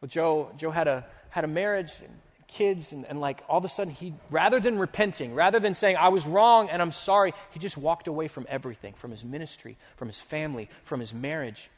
Well, 0.00 0.08
Joe, 0.08 0.50
Joe 0.58 0.70
had, 0.70 0.88
a, 0.88 1.06
had 1.30 1.44
a 1.44 1.48
marriage 1.48 1.92
and 2.02 2.12
kids, 2.48 2.92
and, 2.92 3.04
and 3.06 3.20
like 3.20 3.42
all 3.48 3.58
of 3.58 3.64
a 3.64 3.68
sudden, 3.68 3.92
he, 3.92 4.14
rather 4.30 4.60
than 4.60 4.78
repenting, 4.78 5.34
rather 5.34 5.58
than 5.58 5.74
saying, 5.74 5.96
I 5.96 6.08
was 6.08 6.26
wrong 6.26 6.68
and 6.68 6.82
I'm 6.82 6.92
sorry, 6.92 7.34
he 7.50 7.58
just 7.58 7.76
walked 7.76 8.08
away 8.08 8.28
from 8.28 8.46
everything 8.48 8.94
from 8.94 9.10
his 9.10 9.24
ministry, 9.24 9.76
from 9.96 10.08
his 10.08 10.20
family, 10.20 10.68
from 10.84 11.00
his 11.00 11.14
marriage. 11.14 11.70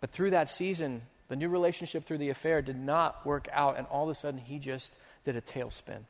But 0.00 0.10
through 0.10 0.30
that 0.30 0.48
season, 0.48 1.02
the 1.28 1.36
new 1.36 1.48
relationship 1.48 2.04
through 2.04 2.18
the 2.18 2.30
affair 2.30 2.62
did 2.62 2.78
not 2.78 3.24
work 3.24 3.48
out, 3.52 3.78
and 3.78 3.86
all 3.86 4.04
of 4.04 4.10
a 4.10 4.18
sudden, 4.18 4.40
he 4.40 4.58
just 4.58 4.92
did 5.24 5.36
a 5.36 5.40
tailspin 5.40 6.04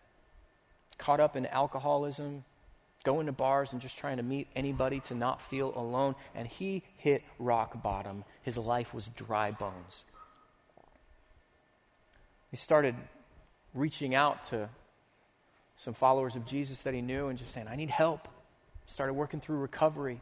caught 1.00 1.18
up 1.18 1.34
in 1.34 1.46
alcoholism, 1.46 2.44
going 3.02 3.26
to 3.26 3.32
bars 3.32 3.72
and 3.72 3.80
just 3.80 3.98
trying 3.98 4.18
to 4.18 4.22
meet 4.22 4.46
anybody 4.54 5.00
to 5.00 5.14
not 5.14 5.42
feel 5.48 5.72
alone. 5.74 6.14
And 6.34 6.46
he 6.46 6.84
hit 6.96 7.22
rock 7.38 7.82
bottom. 7.82 8.24
His 8.42 8.56
life 8.56 8.94
was 8.94 9.08
dry 9.16 9.50
bones. 9.50 10.02
He 12.50 12.56
started 12.56 12.94
reaching 13.74 14.14
out 14.14 14.46
to 14.46 14.68
some 15.78 15.94
followers 15.94 16.36
of 16.36 16.44
Jesus 16.44 16.82
that 16.82 16.94
he 16.94 17.00
knew 17.00 17.28
and 17.28 17.38
just 17.38 17.52
saying, 17.52 17.66
I 17.68 17.76
need 17.76 17.90
help. 17.90 18.28
Started 18.86 19.14
working 19.14 19.40
through 19.40 19.58
recovery. 19.58 20.20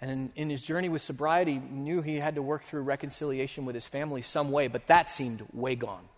And 0.00 0.30
in, 0.34 0.48
his 0.48 0.62
journey 0.62 0.88
with 0.88 1.02
sobriety, 1.02 1.58
knew 1.58 2.00
he 2.00 2.16
had 2.16 2.36
to 2.36 2.42
work 2.42 2.64
through 2.64 2.82
reconciliation 2.82 3.66
with 3.66 3.74
his 3.74 3.86
family 3.86 4.22
some 4.22 4.50
way, 4.50 4.66
but 4.66 4.86
that 4.86 5.10
seemed 5.10 5.44
way 5.52 5.76
gone. 5.76 6.08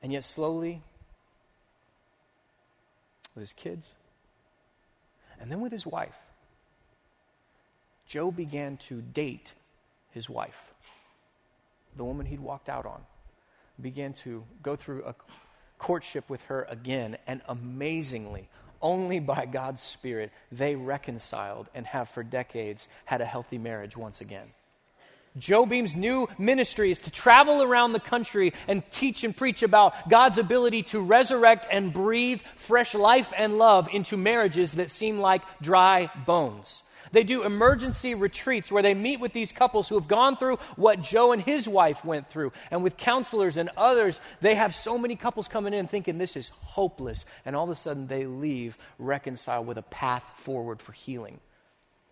And 0.00 0.12
yet, 0.12 0.22
slowly, 0.22 0.80
with 3.36 3.42
his 3.42 3.52
kids, 3.52 3.94
and 5.40 5.50
then 5.50 5.60
with 5.60 5.70
his 5.70 5.86
wife. 5.86 6.16
Joe 8.06 8.30
began 8.30 8.76
to 8.78 9.02
date 9.02 9.52
his 10.10 10.30
wife, 10.30 10.72
the 11.96 12.04
woman 12.04 12.26
he'd 12.26 12.40
walked 12.40 12.68
out 12.68 12.86
on, 12.86 13.02
began 13.80 14.12
to 14.14 14.42
go 14.62 14.74
through 14.74 15.04
a 15.04 15.14
courtship 15.78 16.28
with 16.30 16.42
her 16.44 16.66
again, 16.70 17.18
and 17.26 17.42
amazingly, 17.48 18.48
only 18.80 19.18
by 19.20 19.46
God's 19.46 19.82
Spirit, 19.82 20.32
they 20.50 20.74
reconciled 20.74 21.68
and 21.74 21.86
have 21.86 22.08
for 22.08 22.22
decades 22.22 22.88
had 23.04 23.20
a 23.20 23.26
healthy 23.26 23.58
marriage 23.58 23.96
once 23.96 24.20
again. 24.20 24.52
Joe 25.38 25.66
Beam's 25.66 25.94
new 25.94 26.28
ministry 26.38 26.90
is 26.90 27.00
to 27.00 27.10
travel 27.10 27.62
around 27.62 27.92
the 27.92 28.00
country 28.00 28.52
and 28.68 28.82
teach 28.90 29.24
and 29.24 29.36
preach 29.36 29.62
about 29.62 30.08
God's 30.08 30.38
ability 30.38 30.84
to 30.84 31.00
resurrect 31.00 31.66
and 31.70 31.92
breathe 31.92 32.40
fresh 32.56 32.94
life 32.94 33.32
and 33.36 33.58
love 33.58 33.88
into 33.92 34.16
marriages 34.16 34.72
that 34.74 34.90
seem 34.90 35.18
like 35.18 35.42
dry 35.60 36.10
bones. 36.26 36.82
They 37.12 37.22
do 37.22 37.44
emergency 37.44 38.14
retreats 38.14 38.70
where 38.70 38.82
they 38.82 38.94
meet 38.94 39.20
with 39.20 39.32
these 39.32 39.52
couples 39.52 39.88
who 39.88 39.94
have 39.94 40.08
gone 40.08 40.36
through 40.36 40.58
what 40.76 41.00
Joe 41.00 41.32
and 41.32 41.42
his 41.42 41.68
wife 41.68 42.04
went 42.04 42.28
through. 42.28 42.52
And 42.70 42.82
with 42.82 42.96
counselors 42.96 43.56
and 43.56 43.70
others, 43.76 44.20
they 44.40 44.54
have 44.54 44.74
so 44.74 44.98
many 44.98 45.16
couples 45.16 45.48
coming 45.48 45.72
in 45.72 45.86
thinking 45.86 46.18
this 46.18 46.36
is 46.36 46.50
hopeless. 46.60 47.24
And 47.44 47.54
all 47.54 47.64
of 47.64 47.70
a 47.70 47.76
sudden 47.76 48.06
they 48.06 48.26
leave 48.26 48.76
reconciled 48.98 49.66
with 49.66 49.78
a 49.78 49.82
path 49.82 50.24
forward 50.36 50.82
for 50.82 50.92
healing. 50.92 51.40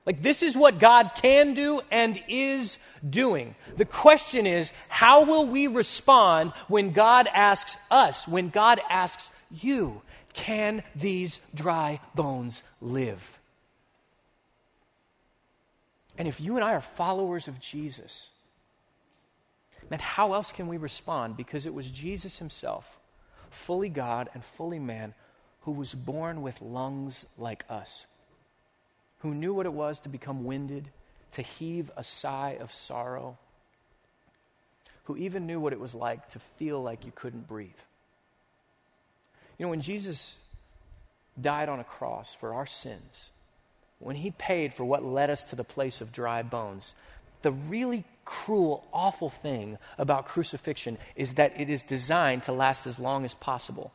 Like, 0.07 0.23
this 0.23 0.43
is 0.43 0.57
what 0.57 0.79
God 0.79 1.13
can 1.17 1.55
do 1.55 1.81
and 1.91 2.23
is 2.29 2.79
doing. 3.09 3.55
The 3.77 3.87
question 3.87 4.47
is, 4.47 4.73
how 4.89 5.25
will 5.25 5.47
we 5.47 5.67
respond 5.67 6.53
when 6.69 6.91
God 6.91 7.27
asks 7.33 7.77
us, 7.91 8.29
when 8.29 8.51
God 8.51 8.81
asks 8.91 9.31
you, 9.51 10.03
can 10.35 10.83
these 10.95 11.41
dry 11.55 12.01
bones 12.15 12.63
live? 12.83 13.39
And 16.19 16.29
if 16.29 16.41
you 16.41 16.57
and 16.57 16.65
I 16.65 16.75
are 16.75 16.81
followers 16.81 17.49
of 17.49 17.59
Jesus, 17.59 18.29
then 19.89 19.99
how 20.01 20.35
else 20.35 20.53
can 20.53 20.69
we 20.69 20.77
respond? 20.77 21.37
Because 21.37 21.67
it 21.67 21.75
was 21.75 21.91
Jesus 21.91 22.39
himself, 22.39 22.99
fully 23.51 23.89
God 23.89 24.29
and 24.35 24.45
fully 24.45 24.79
man, 24.79 25.15
who 25.63 25.73
was 25.73 25.95
born 25.95 26.43
with 26.43 26.61
lungs 26.61 27.25
like 27.39 27.65
us, 27.71 28.07
who 29.25 29.35
knew 29.35 29.55
what 29.55 29.65
it 29.65 29.73
was 29.73 29.99
to 30.01 30.11
become 30.11 30.45
winded, 30.45 30.91
to 31.33 31.41
heave 31.41 31.91
a 31.97 32.05
sigh 32.05 32.59
of 32.61 32.71
sorrow, 32.71 33.39
who 35.05 35.17
even 35.17 35.47
knew 35.47 35.59
what 35.59 35.73
it 35.73 35.81
was 35.81 35.95
like 35.95 36.29
to 36.29 36.39
feel 36.59 36.83
like 36.83 37.07
you 37.07 37.13
couldn't 37.15 37.49
breathe. 37.49 37.71
You 39.57 39.65
know, 39.65 39.71
when 39.71 39.81
Jesus 39.81 40.37
died 41.41 41.71
on 41.71 41.81
a 41.81 41.85
cross 41.85 42.35
for 42.35 42.53
our 42.53 42.67
sins, 42.67 43.31
when 43.99 44.17
he 44.17 44.31
paid 44.31 44.75
for 44.75 44.85
what 44.85 45.03
led 45.03 45.31
us 45.31 45.43
to 45.45 45.57
the 45.57 45.65
place 45.65 46.03
of 46.03 46.13
dry 46.13 46.43
bones, 46.43 46.93
the 47.41 47.53
really 47.53 48.05
cruel, 48.27 48.87
awful 48.93 49.31
thing 49.31 49.79
about 49.97 50.27
crucifixion 50.27 50.99
is 51.17 51.33
that 51.35 51.59
it 51.59 51.71
is 51.71 51.83
designed 51.83 52.43
to 52.43 52.53
last 52.53 52.87
as 52.87 52.99
long 52.99 53.25
as 53.25 53.33
possible, 53.33 53.91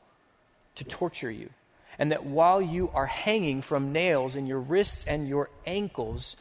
to 0.73 0.83
torture 0.83 1.29
you. 1.29 1.51
And 1.99 2.11
that 2.11 2.25
while 2.25 2.61
you 2.61 2.89
are 2.93 3.05
hanging 3.05 3.61
from 3.61 3.91
nails 3.91 4.35
in 4.35 4.47
your 4.47 4.59
wrists 4.59 5.03
and 5.05 5.27
your 5.27 5.49
ankles, 5.67 6.37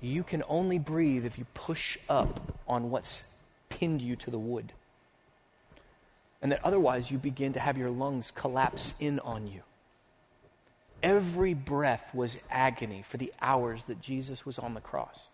you 0.00 0.22
can 0.22 0.44
only 0.48 0.78
breathe 0.78 1.26
if 1.26 1.38
you 1.38 1.46
push 1.54 1.98
up 2.08 2.40
on 2.68 2.90
what's 2.90 3.24
pinned 3.68 4.00
you 4.00 4.14
to 4.16 4.30
the 4.30 4.38
wood. 4.38 4.72
And 6.40 6.52
that 6.52 6.64
otherwise 6.64 7.10
you 7.10 7.18
begin 7.18 7.52
to 7.54 7.60
have 7.60 7.76
your 7.76 7.90
lungs 7.90 8.30
collapse 8.34 8.94
in 9.00 9.18
on 9.20 9.46
you. 9.48 9.62
Every 11.02 11.52
breath 11.52 12.14
was 12.14 12.38
agony 12.50 13.04
for 13.06 13.16
the 13.16 13.32
hours 13.42 13.84
that 13.84 14.00
Jesus 14.00 14.46
was 14.46 14.58
on 14.58 14.74
the 14.74 14.80
cross. 14.80 15.26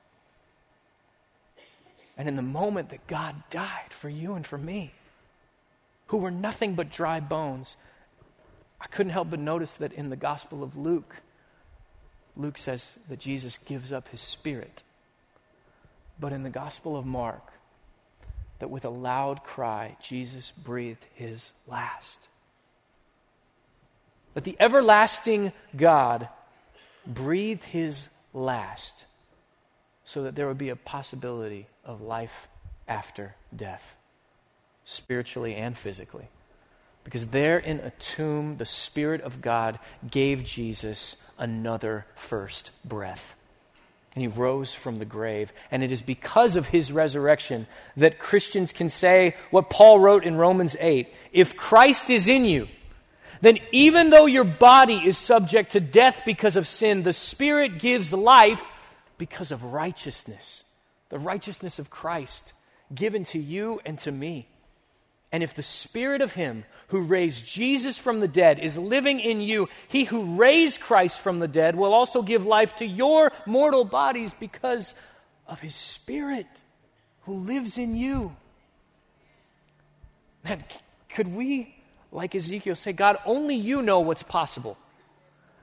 And 2.16 2.28
in 2.28 2.36
the 2.36 2.42
moment 2.42 2.88
that 2.90 3.06
God 3.06 3.34
died 3.50 3.90
for 3.90 4.08
you 4.08 4.34
and 4.34 4.46
for 4.46 4.58
me, 4.58 4.92
who 6.08 6.16
were 6.16 6.30
nothing 6.30 6.74
but 6.74 6.90
dry 6.90 7.20
bones, 7.20 7.76
I 8.80 8.86
couldn't 8.86 9.12
help 9.12 9.30
but 9.30 9.40
notice 9.40 9.72
that 9.74 9.92
in 9.92 10.10
the 10.10 10.16
Gospel 10.16 10.62
of 10.62 10.76
Luke, 10.76 11.16
Luke 12.36 12.58
says 12.58 12.98
that 13.08 13.18
Jesus 13.18 13.58
gives 13.58 13.92
up 13.92 14.08
his 14.08 14.20
spirit. 14.20 14.82
But 16.18 16.32
in 16.32 16.42
the 16.42 16.50
Gospel 16.50 16.96
of 16.96 17.04
Mark, 17.06 17.52
that 18.58 18.70
with 18.70 18.84
a 18.84 18.90
loud 18.90 19.42
cry, 19.42 19.96
Jesus 20.00 20.52
breathed 20.52 21.04
his 21.14 21.50
last. 21.66 22.28
That 24.34 24.44
the 24.44 24.56
everlasting 24.60 25.52
God 25.76 26.28
breathed 27.06 27.64
his 27.64 28.08
last 28.32 29.04
so 30.04 30.22
that 30.22 30.34
there 30.34 30.46
would 30.46 30.58
be 30.58 30.68
a 30.68 30.76
possibility 30.76 31.66
of 31.84 32.00
life 32.00 32.48
after 32.86 33.34
death, 33.54 33.96
spiritually 34.84 35.54
and 35.54 35.76
physically. 35.76 36.28
Because 37.04 37.28
there 37.28 37.58
in 37.58 37.80
a 37.80 37.90
tomb, 37.90 38.56
the 38.56 38.66
Spirit 38.66 39.22
of 39.22 39.40
God 39.40 39.78
gave 40.08 40.44
Jesus 40.44 41.16
another 41.38 42.06
first 42.14 42.70
breath. 42.84 43.34
And 44.14 44.22
he 44.22 44.28
rose 44.28 44.74
from 44.74 44.96
the 44.96 45.04
grave. 45.04 45.52
And 45.70 45.82
it 45.82 45.92
is 45.92 46.02
because 46.02 46.56
of 46.56 46.66
his 46.66 46.90
resurrection 46.90 47.66
that 47.96 48.18
Christians 48.18 48.72
can 48.72 48.90
say 48.90 49.36
what 49.50 49.70
Paul 49.70 50.00
wrote 50.00 50.24
in 50.24 50.36
Romans 50.36 50.76
8 50.78 51.08
If 51.32 51.56
Christ 51.56 52.10
is 52.10 52.28
in 52.28 52.44
you, 52.44 52.68
then 53.40 53.58
even 53.72 54.10
though 54.10 54.26
your 54.26 54.44
body 54.44 54.94
is 54.94 55.16
subject 55.16 55.72
to 55.72 55.80
death 55.80 56.22
because 56.26 56.56
of 56.56 56.68
sin, 56.68 57.02
the 57.02 57.12
Spirit 57.12 57.78
gives 57.78 58.12
life 58.12 58.62
because 59.16 59.52
of 59.52 59.64
righteousness, 59.64 60.64
the 61.08 61.18
righteousness 61.18 61.78
of 61.78 61.88
Christ 61.88 62.52
given 62.94 63.24
to 63.26 63.38
you 63.38 63.80
and 63.84 63.98
to 64.00 64.12
me. 64.12 64.48
And 65.32 65.42
if 65.42 65.54
the 65.54 65.62
Spirit 65.62 66.22
of 66.22 66.32
Him 66.32 66.64
who 66.88 67.02
raised 67.02 67.46
Jesus 67.46 67.96
from 67.96 68.20
the 68.20 68.28
dead 68.28 68.58
is 68.58 68.78
living 68.78 69.20
in 69.20 69.40
you, 69.40 69.68
He 69.88 70.04
who 70.04 70.36
raised 70.36 70.80
Christ 70.80 71.20
from 71.20 71.38
the 71.38 71.48
dead 71.48 71.76
will 71.76 71.94
also 71.94 72.22
give 72.22 72.46
life 72.46 72.76
to 72.76 72.86
your 72.86 73.30
mortal 73.46 73.84
bodies 73.84 74.34
because 74.38 74.94
of 75.46 75.60
His 75.60 75.74
Spirit 75.74 76.48
who 77.22 77.34
lives 77.34 77.78
in 77.78 77.94
you. 77.94 78.34
Man, 80.44 80.64
could 81.10 81.28
we, 81.28 81.76
like 82.10 82.34
Ezekiel, 82.34 82.74
say, 82.74 82.92
God, 82.92 83.18
only 83.24 83.54
you 83.54 83.82
know 83.82 84.00
what's 84.00 84.22
possible? 84.22 84.76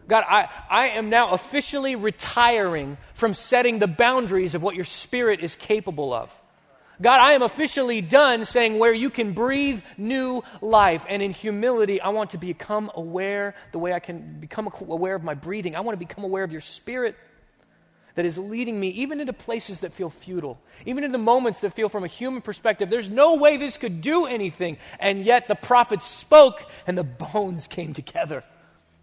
God, 0.07 0.23
I, 0.27 0.47
I 0.69 0.87
am 0.89 1.09
now 1.09 1.31
officially 1.31 1.97
retiring 1.97 2.97
from 3.13 3.33
setting 3.33 3.79
the 3.79 3.87
boundaries 3.87 4.55
of 4.55 4.63
what 4.63 4.75
your 4.75 4.85
spirit 4.85 5.41
is 5.41 5.55
capable 5.57 6.13
of. 6.13 6.33
God, 7.01 7.19
I 7.19 7.33
am 7.33 7.43
officially 7.43 8.01
done 8.01 8.45
saying 8.45 8.79
where 8.79 8.93
you 8.93 9.09
can 9.09 9.33
breathe 9.33 9.81
new 9.97 10.43
life. 10.61 11.05
And 11.07 11.21
in 11.21 11.31
humility, 11.31 12.01
I 12.01 12.09
want 12.09 12.31
to 12.31 12.37
become 12.37 12.91
aware 12.95 13.55
the 13.71 13.77
way 13.77 13.93
I 13.93 13.99
can 13.99 14.39
become 14.39 14.71
aware 14.81 15.15
of 15.15 15.23
my 15.23 15.35
breathing. 15.35 15.75
I 15.75 15.81
want 15.81 15.93
to 15.99 16.05
become 16.05 16.23
aware 16.23 16.43
of 16.43 16.51
your 16.51 16.61
spirit 16.61 17.15
that 18.17 18.25
is 18.25 18.37
leading 18.39 18.79
me 18.79 18.89
even 18.89 19.19
into 19.19 19.31
places 19.31 19.81
that 19.81 19.93
feel 19.93 20.09
futile, 20.09 20.59
even 20.87 21.03
into 21.03 21.19
moments 21.19 21.59
that 21.59 21.75
feel 21.75 21.87
from 21.87 22.03
a 22.03 22.07
human 22.07 22.41
perspective, 22.41 22.89
there's 22.89 23.11
no 23.11 23.35
way 23.35 23.57
this 23.57 23.77
could 23.77 24.01
do 24.01 24.25
anything. 24.25 24.77
And 24.99 25.23
yet 25.23 25.47
the 25.47 25.53
prophet 25.53 26.01
spoke 26.01 26.65
and 26.87 26.97
the 26.97 27.03
bones 27.03 27.67
came 27.67 27.93
together. 27.93 28.43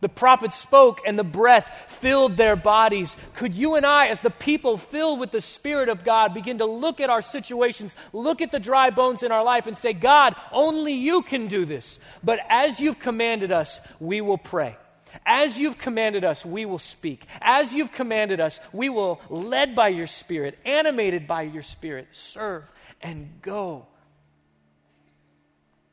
The 0.01 0.09
prophet 0.09 0.53
spoke 0.53 1.01
and 1.07 1.19
the 1.19 1.25
breath 1.25 1.67
filled 2.01 2.37
their 2.37 2.57
bodies. 2.57 3.17
Could 3.37 3.55
you 3.55 3.77
and 3.77 3.87
I, 3.87 4.09
as 4.09 4.21
the 4.21 4.29
people 4.29 4.77
filled 4.77 5.19
with 5.19 5.31
the 5.31 5.41
Spirit 5.41 5.89
of 5.89 6.05
God, 6.05 6.35
begin 6.35 6.59
to 6.59 6.67
look 6.67 7.01
at 7.01 7.09
our 7.09 7.23
situations, 7.23 7.97
look 8.13 8.43
at 8.43 8.53
the 8.53 8.59
dry 8.59 8.91
bones 8.91 9.23
in 9.23 9.33
our 9.33 9.43
life, 9.43 9.67
and 9.67 9.79
say, 9.79 9.95
God, 9.95 10.35
only 10.53 10.93
you 10.93 11.23
can 11.23 11.47
do 11.49 11.65
this. 11.65 11.99
But 12.23 12.41
as 12.51 12.81
you've 12.81 12.99
commanded 12.99 13.51
us, 13.51 13.81
we 13.99 14.21
will 14.21 14.37
pray. 14.37 14.77
As 15.25 15.57
you've 15.57 15.79
commanded 15.79 16.25
us, 16.25 16.45
we 16.45 16.67
will 16.67 16.79
speak. 16.79 17.25
As 17.41 17.73
you've 17.73 17.93
commanded 17.93 18.41
us, 18.41 18.61
we 18.73 18.89
will, 18.91 19.23
led 19.31 19.75
by 19.75 19.89
your 19.89 20.07
Spirit, 20.07 20.59
animated 20.67 21.27
by 21.27 21.43
your 21.43 21.63
Spirit, 21.63 22.09
serve 22.13 22.65
and 23.01 23.31
go. 23.41 23.87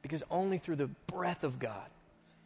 Because 0.02 0.24
only 0.30 0.58
through 0.58 0.78
the 0.78 0.90
breath 1.08 1.44
of 1.44 1.60
God 1.60 1.88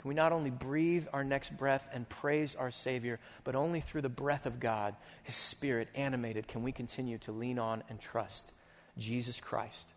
can 0.06 0.10
we 0.10 0.14
not 0.14 0.34
only 0.34 0.52
breathe 0.52 1.08
our 1.14 1.24
next 1.24 1.58
breath 1.58 1.88
and 1.92 2.08
praise 2.08 2.54
our 2.54 2.70
Savior, 2.70 3.20
but 3.44 3.56
only 3.56 3.82
through 3.82 4.04
the 4.04 4.08
breath 4.08 4.46
of 4.46 4.60
God, 4.60 4.96
His 5.24 5.34
Spirit 5.34 5.88
animated, 5.96 6.48
can 6.48 6.62
we 6.62 6.72
continue 6.72 7.18
to 7.18 7.32
lean 7.32 7.58
on 7.58 7.82
and 7.90 8.00
trust 8.00 8.52
Jesus 9.00 9.40
Christ, 9.40 9.88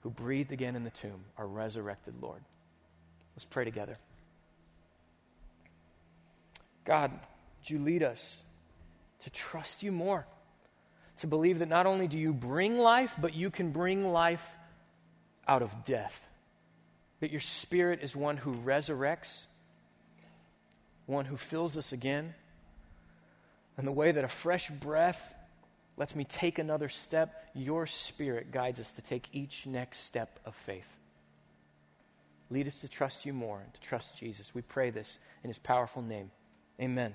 who 0.00 0.08
breathed 0.08 0.50
again 0.50 0.76
in 0.76 0.84
the 0.84 0.88
tomb, 0.88 1.26
our 1.36 1.46
resurrected 1.46 2.14
Lord. 2.22 2.40
Let's 3.36 3.44
pray 3.44 3.66
together. 3.66 3.98
God, 6.86 7.10
would 7.10 7.68
you 7.68 7.80
lead 7.80 8.02
us 8.02 8.38
to 9.24 9.28
trust 9.28 9.82
you 9.82 9.92
more? 9.92 10.26
To 11.18 11.26
believe 11.26 11.58
that 11.58 11.68
not 11.68 11.84
only 11.84 12.08
do 12.08 12.16
you 12.16 12.32
bring 12.32 12.78
life, 12.78 13.14
but 13.20 13.34
you 13.34 13.50
can 13.50 13.72
bring 13.72 14.10
life 14.10 14.48
out 15.46 15.60
of 15.60 15.84
death. 15.84 16.18
That 17.20 17.30
your 17.30 17.42
spirit 17.42 18.00
is 18.02 18.16
one 18.16 18.38
who 18.38 18.54
resurrects 18.54 19.44
one 21.10 21.26
who 21.26 21.36
fills 21.36 21.76
us 21.76 21.92
again, 21.92 22.34
and 23.76 23.86
the 23.86 23.92
way 23.92 24.12
that 24.12 24.24
a 24.24 24.28
fresh 24.28 24.70
breath 24.70 25.34
lets 25.96 26.14
me 26.14 26.24
take 26.24 26.58
another 26.58 26.88
step, 26.88 27.50
your 27.54 27.86
Spirit 27.86 28.52
guides 28.52 28.80
us 28.80 28.92
to 28.92 29.02
take 29.02 29.28
each 29.32 29.66
next 29.66 30.04
step 30.04 30.38
of 30.46 30.54
faith. 30.54 30.88
Lead 32.50 32.66
us 32.66 32.80
to 32.80 32.88
trust 32.88 33.26
you 33.26 33.32
more 33.32 33.60
to 33.72 33.80
trust 33.80 34.16
Jesus. 34.16 34.54
We 34.54 34.62
pray 34.62 34.90
this 34.90 35.18
in 35.44 35.48
his 35.48 35.58
powerful 35.58 36.02
name. 36.02 36.30
Amen. 36.80 37.14